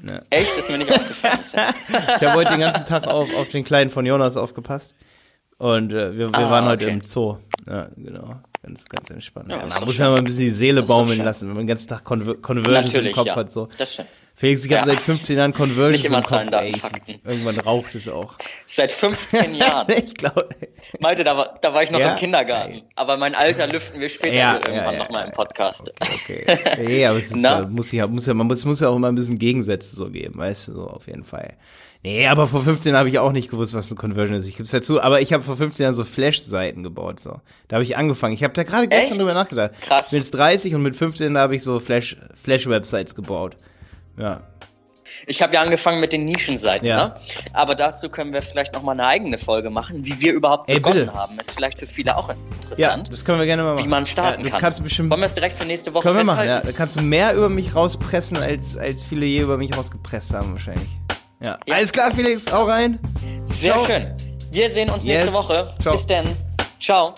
Ne. 0.00 0.24
Echt? 0.30 0.56
Ist 0.56 0.70
mir 0.70 0.78
nicht 0.78 0.90
aufgefallen. 0.90 1.38
ich 1.42 2.26
habe 2.26 2.34
heute 2.34 2.50
den 2.50 2.60
ganzen 2.60 2.84
Tag 2.84 3.06
auf, 3.06 3.34
auf 3.36 3.50
den 3.50 3.64
Kleinen 3.64 3.90
von 3.90 4.04
Jonas 4.04 4.36
aufgepasst. 4.36 4.94
Und 5.58 5.92
äh, 5.92 6.16
wir, 6.16 6.30
wir 6.30 6.38
ah, 6.38 6.50
waren 6.50 6.64
heute 6.64 6.86
okay. 6.86 6.94
im 6.94 7.02
Zoo. 7.02 7.36
Ja, 7.66 7.88
genau. 7.96 8.34
Ganz, 8.62 8.84
ganz 8.86 9.10
entspannt. 9.10 9.50
Ja, 9.50 9.64
man 9.64 9.84
muss 9.84 9.98
ja 9.98 10.10
mal 10.10 10.18
ein 10.18 10.24
bisschen 10.24 10.40
die 10.40 10.50
Seele 10.50 10.82
baumeln 10.82 11.18
lassen, 11.18 11.48
wenn 11.48 11.54
man 11.54 11.64
den 11.64 11.68
ganzen 11.68 11.88
Tag 11.88 12.04
Conver 12.04 12.34
Conversions 12.34 12.94
im 12.94 13.12
Kopf 13.12 13.26
ja. 13.26 13.36
hat. 13.36 13.50
So. 13.50 13.68
Das 13.76 13.94
stimmt. 13.94 14.08
Felix, 14.42 14.64
ich 14.64 14.72
habe 14.72 14.90
seit 14.90 14.98
15 14.98 15.38
Jahren 15.38 15.52
Conversions 15.52 16.02
Nicht 16.02 16.06
immer 16.06 16.18
im 16.18 16.24
Zahlen. 16.24 16.50
Daten, 16.50 16.74
Fakten. 16.74 17.20
Irgendwann 17.24 17.60
raucht 17.60 17.94
es 17.94 18.08
auch. 18.08 18.34
Seit 18.66 18.90
15 18.90 19.54
Jahren? 19.54 19.86
ich 19.96 20.16
glaube. 20.16 20.48
Malte, 20.98 21.22
da 21.22 21.36
war, 21.36 21.60
da 21.62 21.72
war 21.72 21.84
ich 21.84 21.92
noch 21.92 22.00
im 22.00 22.16
Kindergarten. 22.16 22.82
Aber 22.96 23.16
mein 23.16 23.36
Alter 23.36 23.68
lüften 23.68 24.00
wir 24.00 24.08
später 24.08 24.36
ja, 24.36 24.54
irgendwann 24.54 24.94
ja, 24.94 24.98
nochmal 24.98 25.26
im 25.26 25.30
Podcast. 25.30 25.92
Okay. 26.00 26.44
okay. 26.48 26.84
Nee, 26.84 27.06
aber 27.06 27.18
es 27.18 27.26
ist, 27.30 27.36
muss 27.36 27.92
ja, 27.92 28.08
muss 28.08 28.26
ja, 28.26 28.34
man 28.34 28.48
muss, 28.48 28.64
muss 28.64 28.80
ja 28.80 28.88
auch 28.88 28.96
immer 28.96 29.06
ein 29.06 29.14
bisschen 29.14 29.38
Gegensätze 29.38 29.94
so 29.94 30.10
geben, 30.10 30.40
weißt 30.40 30.66
du, 30.66 30.72
so 30.72 30.86
auf 30.88 31.06
jeden 31.06 31.22
Fall. 31.22 31.54
Nee, 32.02 32.26
aber 32.26 32.48
vor 32.48 32.64
15 32.64 32.96
habe 32.96 33.08
ich 33.10 33.20
auch 33.20 33.30
nicht 33.30 33.48
gewusst, 33.48 33.74
was 33.74 33.92
eine 33.92 34.00
Conversion 34.00 34.36
ist. 34.36 34.48
Ich 34.48 34.56
gebe 34.56 34.64
es 34.64 34.72
dazu, 34.72 35.00
aber 35.00 35.20
ich 35.20 35.32
habe 35.32 35.44
vor 35.44 35.56
15 35.56 35.84
Jahren 35.84 35.94
so 35.94 36.02
Flash-Seiten 36.02 36.82
gebaut. 36.82 37.20
So. 37.20 37.40
Da 37.68 37.76
habe 37.76 37.84
ich 37.84 37.96
angefangen. 37.96 38.34
Ich 38.34 38.42
habe 38.42 38.54
da 38.54 38.64
gerade 38.64 38.88
gestern 38.88 39.18
drüber 39.18 39.34
nachgedacht. 39.34 39.70
Krass. 39.82 40.10
Bin 40.10 40.18
jetzt 40.18 40.32
30 40.32 40.74
und 40.74 40.82
mit 40.82 40.96
15 40.96 41.38
habe 41.38 41.54
ich 41.54 41.62
so 41.62 41.78
Flash-Websites 41.78 43.12
Flash 43.12 43.14
gebaut. 43.14 43.56
Ja. 44.22 44.40
Ich 45.26 45.42
habe 45.42 45.54
ja 45.54 45.62
angefangen 45.62 46.00
mit 46.00 46.12
den 46.12 46.24
Nischenseiten, 46.24 46.86
ja. 46.86 47.08
ne? 47.08 47.14
aber 47.52 47.74
dazu 47.74 48.08
können 48.08 48.32
wir 48.32 48.42
vielleicht 48.42 48.72
noch 48.74 48.82
mal 48.82 48.92
eine 48.92 49.06
eigene 49.06 49.36
Folge 49.36 49.70
machen, 49.70 50.04
wie 50.04 50.20
wir 50.20 50.32
überhaupt 50.32 50.68
Ey, 50.68 50.76
begonnen 50.76 51.06
bitte. 51.06 51.14
haben. 51.14 51.38
Ist 51.38 51.52
vielleicht 51.52 51.78
für 51.78 51.86
viele 51.86 52.16
auch 52.16 52.30
interessant. 52.30 53.08
Ja, 53.08 53.10
das 53.10 53.24
können 53.24 53.38
wir 53.38 53.46
gerne 53.46 53.62
mal 53.62 53.74
machen. 53.74 53.84
Wie 53.84 53.88
man 53.88 54.06
starten 54.06 54.42
ja, 54.44 54.50
kann. 54.50 54.60
Kannst 54.60 54.82
bestimmt, 54.82 55.10
Wollen 55.10 55.20
wir 55.20 55.26
es 55.26 55.34
direkt 55.34 55.56
für 55.56 55.64
nächste 55.64 55.92
Woche 55.94 56.02
können 56.02 56.18
festhalten? 56.18 56.42
Wir 56.48 56.54
machen, 56.54 56.66
ja. 56.66 56.72
Da 56.72 56.76
kannst 56.76 56.96
du 56.96 57.02
mehr 57.02 57.34
über 57.34 57.48
mich 57.48 57.74
rauspressen, 57.74 58.36
als, 58.38 58.76
als 58.76 59.02
viele 59.02 59.26
je 59.26 59.40
über 59.40 59.58
mich 59.58 59.76
rausgepresst 59.76 60.32
haben 60.32 60.52
wahrscheinlich. 60.52 60.88
Ja. 61.40 61.58
ja. 61.66 61.74
Alles 61.74 61.92
klar, 61.92 62.12
Felix, 62.14 62.50
auch 62.50 62.68
rein. 62.68 62.98
Sehr 63.44 63.74
Ciao. 63.74 63.84
schön. 63.84 64.16
Wir 64.50 64.70
sehen 64.70 64.90
uns 64.90 65.04
nächste 65.04 65.26
yes. 65.26 65.34
Woche. 65.34 65.74
Ciao. 65.80 65.94
Bis 65.94 66.06
dann. 66.06 66.26
Ciao. 66.80 67.14